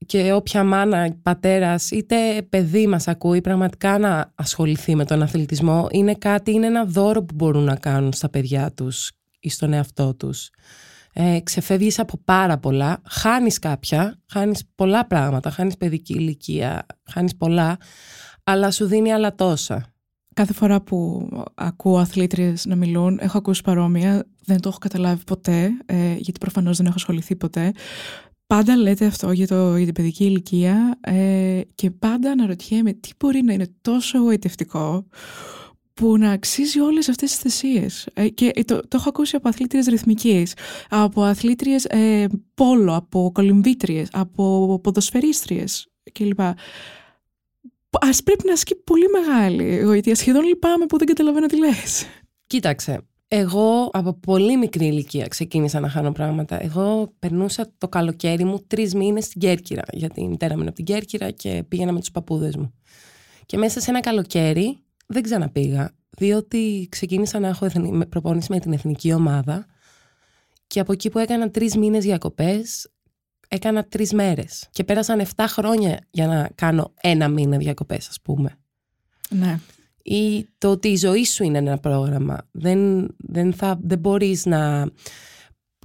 και 0.06 0.32
όποια 0.32 0.64
μάνα, 0.64 1.16
πατέρας, 1.22 1.90
είτε 1.90 2.42
παιδί 2.48 2.86
μας 2.86 3.08
ακούει 3.08 3.40
πραγματικά 3.40 3.98
να 3.98 4.32
ασχοληθεί 4.34 4.94
με 4.94 5.04
τον 5.04 5.22
αθλητισμό 5.22 5.86
είναι 5.90 6.14
κάτι, 6.14 6.52
είναι 6.52 6.66
ένα 6.66 6.84
δώρο 6.84 7.24
που 7.24 7.34
μπορούν 7.34 7.64
να 7.64 7.76
κάνουν 7.76 8.12
στα 8.12 8.28
παιδιά 8.28 8.72
τους 8.72 9.10
ή 9.40 9.50
στον 9.50 9.72
εαυτό 9.72 10.14
τους. 10.14 10.50
Ε, 11.12 11.40
ξεφεύγεις 11.42 11.98
από 11.98 12.20
πάρα 12.24 12.58
πολλά, 12.58 13.02
χάνεις 13.08 13.58
κάποια, 13.58 14.20
χάνεις 14.28 14.64
πολλά 14.74 15.06
πράγματα, 15.06 15.50
χάνεις 15.50 15.76
παιδική 15.76 16.12
ηλικία, 16.12 16.86
χάνεις 17.10 17.36
πολλά, 17.36 17.76
αλλά 18.44 18.70
σου 18.70 18.86
δίνει 18.86 19.12
άλλα 19.12 19.34
τόσα. 19.34 19.84
Κάθε 20.34 20.52
φορά 20.52 20.80
που 20.80 21.28
ακούω 21.54 21.98
αθλήτριες 21.98 22.64
να 22.64 22.76
μιλούν, 22.76 23.18
έχω 23.22 23.38
ακούσει 23.38 23.62
παρόμοια, 23.62 24.26
δεν 24.44 24.60
το 24.60 24.68
έχω 24.68 24.78
καταλάβει 24.78 25.24
ποτέ, 25.24 25.70
ε, 25.86 26.14
γιατί 26.14 26.38
προφανώς 26.40 26.76
δεν 26.76 26.86
έχω 26.86 26.94
ασχοληθεί 26.96 27.36
ποτέ. 27.36 27.72
Πάντα 28.50 28.76
λέτε 28.76 29.06
αυτό 29.06 29.32
για, 29.32 29.46
το, 29.46 29.76
για 29.76 29.84
την 29.84 29.94
παιδική 29.94 30.24
ηλικία 30.24 30.98
ε, 31.00 31.60
και 31.74 31.90
πάντα 31.90 32.30
αναρωτιέμαι 32.30 32.92
τι 32.92 33.10
μπορεί 33.18 33.42
να 33.42 33.52
είναι 33.52 33.74
τόσο 33.80 34.18
εγωιτευτικό 34.18 35.06
που 35.94 36.16
να 36.16 36.30
αξίζει 36.30 36.80
όλες 36.80 37.08
αυτές 37.08 37.30
τις 37.30 37.38
θυσίες. 37.38 38.08
Ε, 38.14 38.28
και 38.28 38.64
το, 38.64 38.80
το 38.80 38.96
έχω 38.96 39.08
ακούσει 39.08 39.36
από 39.36 39.48
αθλήτριες 39.48 39.86
ρυθμικής, 39.86 40.54
από 40.88 41.22
αθλήτριες 41.22 41.84
ε, 41.84 42.26
πόλο, 42.54 42.94
από 42.94 43.30
κολυμβήτριες, 43.34 44.08
από 44.12 44.78
ποδοσφαιρίστριες 44.82 45.88
κλπ. 46.12 46.40
Ας 48.00 48.22
πρέπει 48.22 48.42
να 48.46 48.52
ασκεί 48.52 48.74
πολύ 48.76 49.06
μεγάλη 49.08 49.76
εγωιτεία. 49.76 50.14
Σχεδόν 50.14 50.44
λυπάμαι 50.44 50.86
που 50.86 50.98
δεν 50.98 51.06
καταλαβαίνω 51.06 51.46
τι 51.46 51.58
λες. 51.58 52.06
Κοίταξε, 52.46 53.00
εγώ 53.33 53.90
από 53.93 54.12
πολύ 54.12 54.57
μικρή 54.57 54.87
ηλικία 54.87 55.29
ξεκίνησα 55.29 55.81
να 55.81 55.88
χάνω 55.88 56.12
πράγματα. 56.12 56.62
Εγώ 56.62 57.12
περνούσα 57.19 57.73
το 57.79 57.88
καλοκαίρι 57.88 58.45
μου 58.45 58.64
τρεις 58.66 58.95
μήνες 58.95 59.25
στην 59.25 59.40
Κέρκυρα, 59.40 59.83
γιατί 59.93 60.21
η 60.21 60.29
μητέρα 60.29 60.55
μου 60.55 60.61
είναι 60.61 60.69
από 60.69 60.77
την 60.77 60.85
Κέρκυρα 60.85 61.31
και 61.31 61.64
πήγαινα 61.69 61.93
με 61.93 61.99
τους 61.99 62.11
παππούδες 62.11 62.57
μου. 62.57 62.73
Και 63.47 63.57
μέσα 63.57 63.81
σε 63.81 63.90
ένα 63.90 64.01
καλοκαίρι 64.01 64.79
δεν 65.07 65.23
ξαναπήγα, 65.23 65.95
διότι 66.11 66.87
ξεκίνησα 66.90 67.38
να 67.38 67.49
έχω 67.49 67.66
προπόνηση 68.09 68.53
με 68.53 68.61
την 68.61 68.73
εθνική 68.73 69.12
ομάδα. 69.12 69.66
Και 70.66 70.81
από 70.81 70.93
εκεί 70.93 71.11
που 71.11 71.19
έκανα 71.19 71.51
τρεις 71.51 71.77
μήνες 71.77 72.05
διακοπές, 72.05 72.90
έκανα 73.49 73.85
τρεις 73.85 74.12
μέρες. 74.12 74.69
Και 74.71 74.85
πέρασαν 74.85 75.21
7 75.21 75.45
χρόνια 75.49 76.07
για 76.11 76.27
να 76.27 76.51
κάνω 76.55 76.93
ένα 77.01 77.29
μήνα 77.29 77.57
διακοπές, 77.57 78.09
ας 78.09 78.21
πούμε. 78.23 78.59
Ναι 79.29 79.59
ή 80.02 80.46
το 80.58 80.70
ότι 80.70 80.88
η 80.88 80.96
ζωή 80.96 81.24
σου 81.24 81.44
είναι 81.44 81.58
ένα 81.58 81.78
πρόγραμμα. 81.78 82.38
Δεν, 82.50 83.08
δεν, 83.18 83.52
θα, 83.52 83.78
δεν 83.82 83.98
μπορείς 83.98 84.46
να 84.46 84.90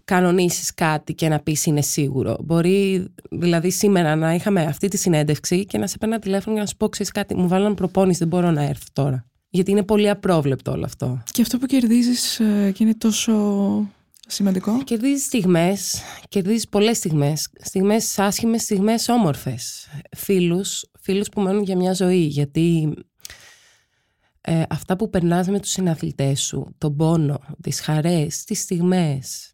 κανονίσεις 0.05 0.73
κάτι 0.73 1.13
και 1.13 1.27
να 1.27 1.39
πεις 1.39 1.65
είναι 1.65 1.81
σίγουρο. 1.81 2.37
Μπορεί 2.43 3.07
δηλαδή 3.31 3.69
σήμερα 3.71 4.15
να 4.15 4.33
είχαμε 4.33 4.61
αυτή 4.61 4.87
τη 4.87 4.97
συνέντευξη 4.97 5.65
και 5.65 5.77
να 5.77 5.87
σε 5.87 5.97
παίρνω 5.97 6.19
τηλέφωνο 6.19 6.53
για 6.53 6.63
να 6.63 6.69
σου 6.69 6.77
πω 6.77 6.89
ξέρεις 6.89 7.11
κάτι, 7.11 7.35
μου 7.35 7.47
βάλαν 7.47 7.73
προπόνηση, 7.73 8.19
δεν 8.19 8.27
μπορώ 8.27 8.51
να 8.51 8.63
έρθω 8.63 8.85
τώρα. 8.93 9.25
Γιατί 9.49 9.71
είναι 9.71 9.83
πολύ 9.83 10.09
απρόβλεπτο 10.09 10.71
όλο 10.71 10.85
αυτό. 10.85 11.23
Και 11.31 11.41
αυτό 11.41 11.57
που 11.57 11.65
κερδίζεις 11.65 12.39
ε, 12.39 12.71
και 12.75 12.83
είναι 12.83 12.95
τόσο 12.95 13.33
σημαντικό; 14.27 14.83
Κερδίζεις 14.83 15.25
στιγμές, 15.25 16.01
κερδίζεις 16.29 16.67
πολλές 16.67 16.97
στιγμές. 16.97 17.49
Στιγμές 17.59 18.19
άσχημες, 18.19 18.61
στιγμές 18.61 19.09
όμορφες. 19.09 19.87
Φίλους, 20.17 20.85
φίλους 20.99 21.29
που 21.29 21.41
μένουν 21.41 21.63
για 21.63 21.75
μια 21.75 21.93
ζωή. 21.93 22.25
Γιατί 22.25 22.93
ε, 24.47 24.63
αυτά 24.69 24.95
που 24.95 25.09
περνάς 25.09 25.47
με 25.47 25.59
τους 25.59 25.71
συναθλητές 25.71 26.41
σου, 26.41 26.75
τον 26.77 26.95
πόνο, 26.95 27.39
τις 27.61 27.79
χαρές, 27.79 28.43
τις 28.43 28.59
στιγμές, 28.59 29.53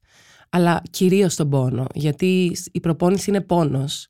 αλλά 0.49 0.81
κυρίως 0.89 1.35
τον 1.35 1.49
πόνο, 1.49 1.87
γιατί 1.93 2.57
η 2.71 2.79
προπόνηση 2.79 3.29
είναι 3.29 3.41
πόνος, 3.41 4.07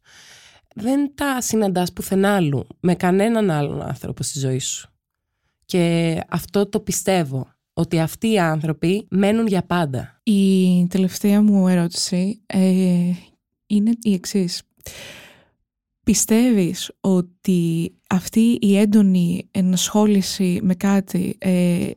δεν 0.76 1.12
τα 1.16 1.42
συναντάς 1.42 1.94
πουθενά 1.94 2.36
άλλου, 2.36 2.68
με 2.80 2.96
κανέναν 2.96 3.50
άλλον 3.50 3.82
άνθρωπο 3.82 4.24
στη 4.24 4.40
ζωή 4.40 4.60
σου. 4.60 4.90
Και 5.66 6.18
αυτό 6.30 6.70
το 6.70 6.80
πιστεύω, 6.80 7.48
ότι 7.74 8.00
αυτοί 8.00 8.32
οι 8.32 8.40
άνθρωποι 8.40 9.08
μένουν 9.10 9.48
για 9.48 9.64
πάντα. 9.64 10.20
Η 10.24 10.88
τελευταία 10.88 11.42
μου 11.42 11.68
ερώτηση 11.68 12.42
ε, 12.46 12.60
είναι 13.68 13.92
η 14.02 14.14
εξής. 14.14 14.62
Πιστεύεις 16.12 16.92
ότι 17.02 17.94
αυτή 18.10 18.58
η 18.62 18.78
έντονη 18.78 19.48
ενασχόληση 19.52 20.60
με 20.64 20.76
κάτι 20.76 21.36
ε, 21.38 21.92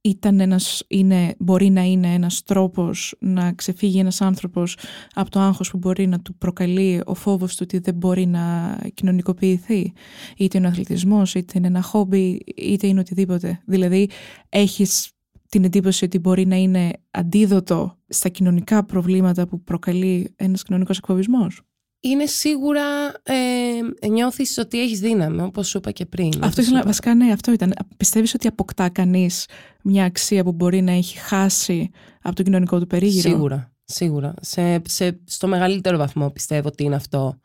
ήταν 0.00 0.40
ένας, 0.40 0.82
είναι, 0.88 1.34
μπορεί 1.38 1.70
να 1.70 1.82
είναι 1.82 2.12
ένας 2.12 2.42
τρόπος 2.42 3.14
να 3.18 3.52
ξεφύγει 3.52 3.98
ένας 3.98 4.20
άνθρωπος 4.20 4.76
από 5.14 5.30
το 5.30 5.40
άγχος 5.40 5.70
που 5.70 5.78
μπορεί 5.78 6.06
να 6.06 6.20
του 6.20 6.34
προκαλεί 6.34 7.02
ο 7.04 7.14
φόβος 7.14 7.56
του 7.56 7.60
ότι 7.62 7.78
δεν 7.78 7.94
μπορεί 7.94 8.26
να 8.26 8.76
κοινωνικοποιηθεί 8.94 9.92
είτε 10.36 10.58
είναι 10.58 10.66
ο 10.66 10.70
αθλητισμός, 10.70 11.34
είτε 11.34 11.58
είναι 11.58 11.66
ένα 11.66 11.82
χόμπι, 11.82 12.38
είτε 12.56 12.86
είναι 12.86 13.00
οτιδήποτε. 13.00 13.62
Δηλαδή 13.66 14.08
έχεις 14.48 15.10
την 15.48 15.64
εντύπωση 15.64 16.04
ότι 16.04 16.18
μπορεί 16.18 16.46
να 16.46 16.56
είναι 16.56 16.90
αντίδοτο 17.10 17.98
στα 18.08 18.28
κοινωνικά 18.28 18.84
προβλήματα 18.84 19.46
που 19.46 19.62
προκαλεί 19.62 20.32
ένας 20.36 20.62
κοινωνικός 20.62 20.98
εκφοβισμός; 20.98 21.62
Είναι 22.04 22.26
σίγουρα 22.26 22.82
ε, 23.22 24.08
νιώθεις 24.08 24.58
ότι 24.58 24.80
έχεις 24.80 25.00
δύναμη, 25.00 25.42
όπως 25.42 25.68
σου 25.68 25.78
είπα 25.78 25.90
και 25.90 26.06
πριν. 26.06 26.32
Αυτό 26.40 26.60
ήθελα, 26.60 26.82
βασικά 26.82 27.14
ναι, 27.14 27.32
αυτό 27.32 27.52
ήταν. 27.52 27.74
Πιστεύεις 27.96 28.34
ότι 28.34 28.46
αποκτά 28.46 28.88
κανείς 28.88 29.46
μια 29.82 30.04
αξία 30.04 30.44
που 30.44 30.52
μπορεί 30.52 30.82
να 30.82 30.92
έχει 30.92 31.18
χάσει 31.18 31.90
από 32.22 32.34
τον 32.36 32.44
κοινωνικό 32.44 32.78
του 32.78 32.86
περίγυρο; 32.86 33.30
Σίγουρα, 33.30 33.72
σίγουρα. 33.84 34.34
Σε, 34.40 34.82
σε, 34.88 35.20
στο 35.24 35.48
μεγαλύτερο 35.48 35.96
βαθμό 35.96 36.30
πιστεύω 36.30 36.68
ότι 36.68 36.84
είναι 36.84 36.94
αυτό. 36.94 37.40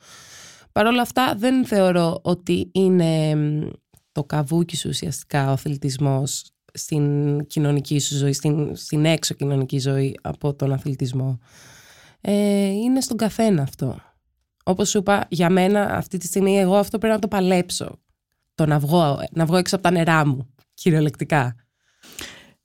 Παρ' 0.72 0.86
όλα 0.86 1.02
αυτά 1.02 1.36
δεν 1.38 1.65
θεωρώ 1.65 2.20
ότι 2.22 2.70
είναι 2.74 3.36
το 4.12 4.24
καβούκι 4.24 4.76
σου 4.76 4.89
ουσιαστικά 4.89 5.50
ο 5.50 5.52
αθλητισμός 5.52 6.52
στην 6.74 7.46
κοινωνική 7.46 8.00
σου 8.00 8.15
ζωή, 8.15 8.34
στην, 8.34 8.76
στην 8.76 9.06
έξω 9.06 9.34
κοινωνική 9.34 9.80
ζωή 9.80 10.20
από 10.22 10.54
τον 10.54 10.74
αθλητισμό. 10.74 11.39
Ε, 12.22 12.65
είναι 12.65 13.02
στον 13.02 13.17
καθένα 13.17 13.62
αυτό. 13.62 13.98
Όπως 14.67 14.89
σου 14.89 14.97
είπα, 14.97 15.25
για 15.30 15.49
μένα 15.49 15.95
αυτή 15.95 16.17
τη 16.17 16.25
στιγμή 16.25 16.60
εγώ 16.60 16.75
αυτό 16.75 16.97
πρέπει 16.97 17.13
να 17.13 17.19
το 17.19 17.27
παλέψω. 17.27 17.99
Το 18.56 18.65
να 18.65 18.80
βγω, 18.80 19.23
να 19.32 19.45
βγω 19.45 19.56
έξω 19.58 19.75
από 19.75 19.84
τα 19.84 19.91
νερά 19.91 20.25
μου, 20.25 20.53
κυριολεκτικά. 20.73 21.56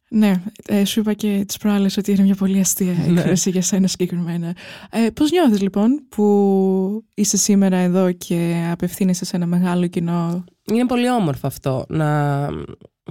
Ναι, 0.08 0.42
ε, 0.66 0.84
σου 0.84 1.00
είπα 1.00 1.12
και 1.12 1.44
τις 1.46 1.56
προάλλες 1.56 1.96
ότι 1.96 2.12
είναι 2.12 2.22
μια 2.22 2.34
πολύ 2.34 2.60
αστεία 2.60 2.92
ναι. 2.92 3.20
έκφραση 3.20 3.50
για 3.50 3.62
σένα 3.62 3.86
συγκεκριμένα. 3.86 4.56
Ε, 4.90 5.10
πώς 5.10 5.30
νιώθεις 5.30 5.60
λοιπόν 5.60 6.06
που 6.08 7.04
είσαι 7.14 7.36
σήμερα 7.36 7.76
εδώ 7.76 8.12
και 8.12 8.68
απευθύνεσαι 8.70 9.24
σε 9.24 9.36
ένα 9.36 9.46
μεγάλο 9.46 9.86
κοινό; 9.86 10.44
Είναι 10.72 10.86
πολύ 10.86 11.10
όμορφο 11.10 11.46
αυτό. 11.46 11.84
Να... 11.88 12.48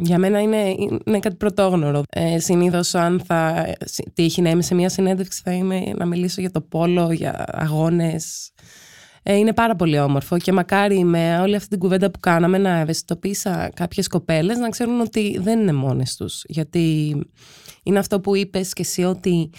Για 0.01 0.17
μένα 0.17 0.41
είναι, 0.41 0.75
είναι 1.06 1.19
κάτι 1.19 1.36
πρωτόγνωρο. 1.36 2.04
Ε, 2.10 2.39
συνήθως 2.39 2.95
αν 2.95 3.21
θα 3.25 3.67
τύχει 4.13 4.41
να 4.41 4.49
είμαι 4.49 4.62
σε 4.62 4.75
μια 4.75 4.89
συνέντευξη 4.89 5.41
θα 5.43 5.51
είμαι 5.51 5.84
να 5.95 6.06
μιλήσω 6.06 6.41
για 6.41 6.51
το 6.51 6.62
πόλο, 6.62 7.12
για 7.12 7.45
αγώνες 7.47 8.51
ε, 8.56 8.63
είναι 9.24 9.54
πάρα 9.54 9.76
πολύ 9.76 10.00
όμορφο 10.00 10.38
και 10.38 10.52
μακάρι 10.52 11.04
με 11.04 11.40
όλη 11.40 11.56
αυτή 11.56 11.68
την 11.68 11.80
κουβέντα 11.80 12.12
που 12.12 12.20
κάναμε 12.20 12.58
να 12.58 12.78
ευαισθητοποίησα 12.78 13.72
κάποιες 13.74 14.08
κοπέλες 14.08 14.58
να 14.58 14.70
ξέρουν 14.70 15.00
ότι 15.00 15.38
δεν 15.42 15.60
είναι 15.60 15.74
μόνες 15.74 16.16
τους. 16.16 16.44
Γιατί 16.46 17.16
είναι 17.84 18.00
αυτό 18.00 18.20
που 18.20 18.36
είπες 18.36 18.74
και 18.74 18.82
εσύ 18.82 19.04
ότι 19.04 19.50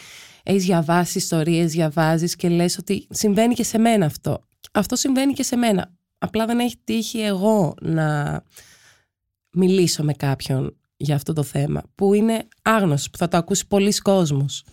έχεις 0.42 0.64
διαβάσει 0.64 1.18
ιστορίες, 1.18 1.72
διαβάζεις 1.72 2.36
και 2.36 2.48
λες 2.48 2.78
ότι 2.78 3.06
συμβαίνει 3.10 3.54
και 3.54 3.64
σε 3.64 3.78
μένα 3.78 4.06
αυτό. 4.06 4.40
Αυτό 4.72 4.96
συμβαίνει 4.96 5.32
και 5.32 5.42
σε 5.42 5.56
μένα. 5.56 5.92
Απλά 6.18 6.46
δεν 6.46 6.58
έχει 6.58 6.76
τύχει 6.84 7.20
εγώ 7.20 7.74
να 7.80 8.42
μιλήσω 9.52 10.04
με 10.04 10.12
κάποιον 10.12 10.76
για 10.96 11.14
αυτό 11.14 11.32
το 11.32 11.42
θέμα 11.42 11.82
που 11.94 12.14
είναι 12.14 12.48
άγνωστο, 12.62 13.10
που 13.10 13.18
θα 13.18 13.28
το 13.28 13.36
ακούσει 13.36 13.66
πολλοί 13.66 13.92
κόσμος. 13.92 14.64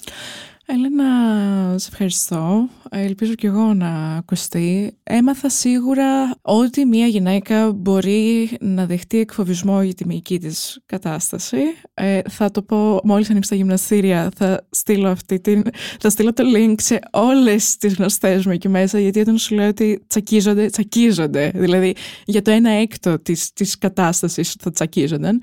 Έλενα, 0.71 1.77
σε 1.77 1.87
ευχαριστώ. 1.91 2.69
Ελπίζω 2.89 3.33
και 3.33 3.47
εγώ 3.47 3.73
να 3.73 4.15
ακουστεί. 4.15 4.97
Έμαθα 5.03 5.49
σίγουρα 5.49 6.35
ότι 6.41 6.85
μια 6.85 7.07
γυναίκα 7.07 7.71
μπορεί 7.71 8.49
να 8.59 8.85
δεχτεί 8.85 9.19
εκφοβισμό 9.19 9.81
για 9.83 9.93
τη 9.93 10.05
μυϊκή 10.05 10.39
της 10.39 10.79
κατάσταση. 10.85 11.57
Ε, 11.93 12.21
θα 12.29 12.51
το 12.51 12.61
πω 12.61 12.99
μόλις 13.03 13.29
ανοίξει 13.29 13.49
τα 13.49 13.55
γυμναστήρια, 13.55 14.31
θα 14.35 14.67
στείλω, 14.69 15.09
αυτή 15.09 15.39
την, 15.39 15.63
θα 15.99 16.09
στείλω 16.09 16.33
το 16.33 16.43
link 16.55 16.75
σε 16.77 16.99
όλες 17.11 17.77
τις 17.77 17.95
γνωστές 17.95 18.45
μου 18.45 18.51
εκεί 18.51 18.69
μέσα, 18.69 18.99
γιατί 18.99 19.19
όταν 19.19 19.37
σου 19.37 19.55
λέω 19.55 19.67
ότι 19.67 20.03
τσακίζονται, 20.07 20.65
τσακίζονται. 20.65 21.51
Δηλαδή 21.55 21.95
για 22.25 22.41
το 22.41 22.51
ένα 22.51 22.69
έκτο 22.69 23.19
της, 23.19 23.53
της 23.53 23.77
κατάστασης 23.77 24.55
θα 24.59 24.71
τσακίζονταν. 24.71 25.41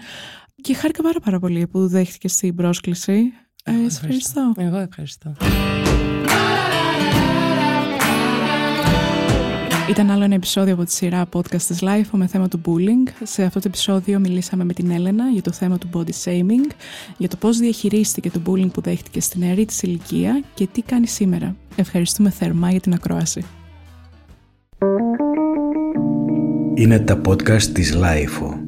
Και 0.61 0.75
χάρηκα 0.75 1.03
πάρα 1.03 1.21
πάρα 1.21 1.39
πολύ 1.39 1.67
που 1.67 1.89
δέχτηκες 1.89 2.37
την 2.37 2.55
πρόσκληση. 2.55 3.33
Ε, 3.69 3.73
ευχαριστώ. 3.87 4.53
Εγώ 4.57 4.77
ευχαριστώ. 4.77 5.33
Ήταν 9.91 10.11
άλλο 10.11 10.25
ένα 10.25 10.35
επεισόδιο 10.35 10.75
από 10.75 10.85
τη 10.85 10.93
σειρά 10.93 11.29
podcast 11.33 11.63
της 11.63 11.79
Life 11.83 12.07
με 12.11 12.27
θέμα 12.27 12.49
του 12.49 12.61
bullying. 12.65 13.11
Σε 13.23 13.43
αυτό 13.43 13.61
το 13.61 13.65
επεισόδιο 13.69 14.19
μιλήσαμε 14.19 14.65
με 14.65 14.73
την 14.73 14.91
Έλενα 14.91 15.29
για 15.29 15.43
το 15.43 15.53
θέμα 15.53 15.79
του 15.79 15.89
body 15.93 16.25
shaming, 16.25 16.73
για 17.17 17.29
το 17.29 17.37
πώς 17.37 17.59
διαχειρίστηκε 17.59 18.31
το 18.31 18.41
bullying 18.47 18.73
που 18.73 18.81
δέχτηκε 18.81 19.21
στην 19.21 19.41
νεαρή 19.41 19.65
της 19.65 19.83
ηλικία 19.83 20.43
και 20.55 20.69
τι 20.73 20.83
κάνει 20.83 21.07
σήμερα. 21.07 21.57
Ευχαριστούμε 21.77 22.31
θερμά 22.31 22.71
για 22.71 22.81
την 22.81 22.93
ακρόαση. 22.93 23.45
Είναι 26.75 26.99
τα 26.99 27.21
podcast 27.27 27.63
της 27.63 27.97
Life. 27.97 28.66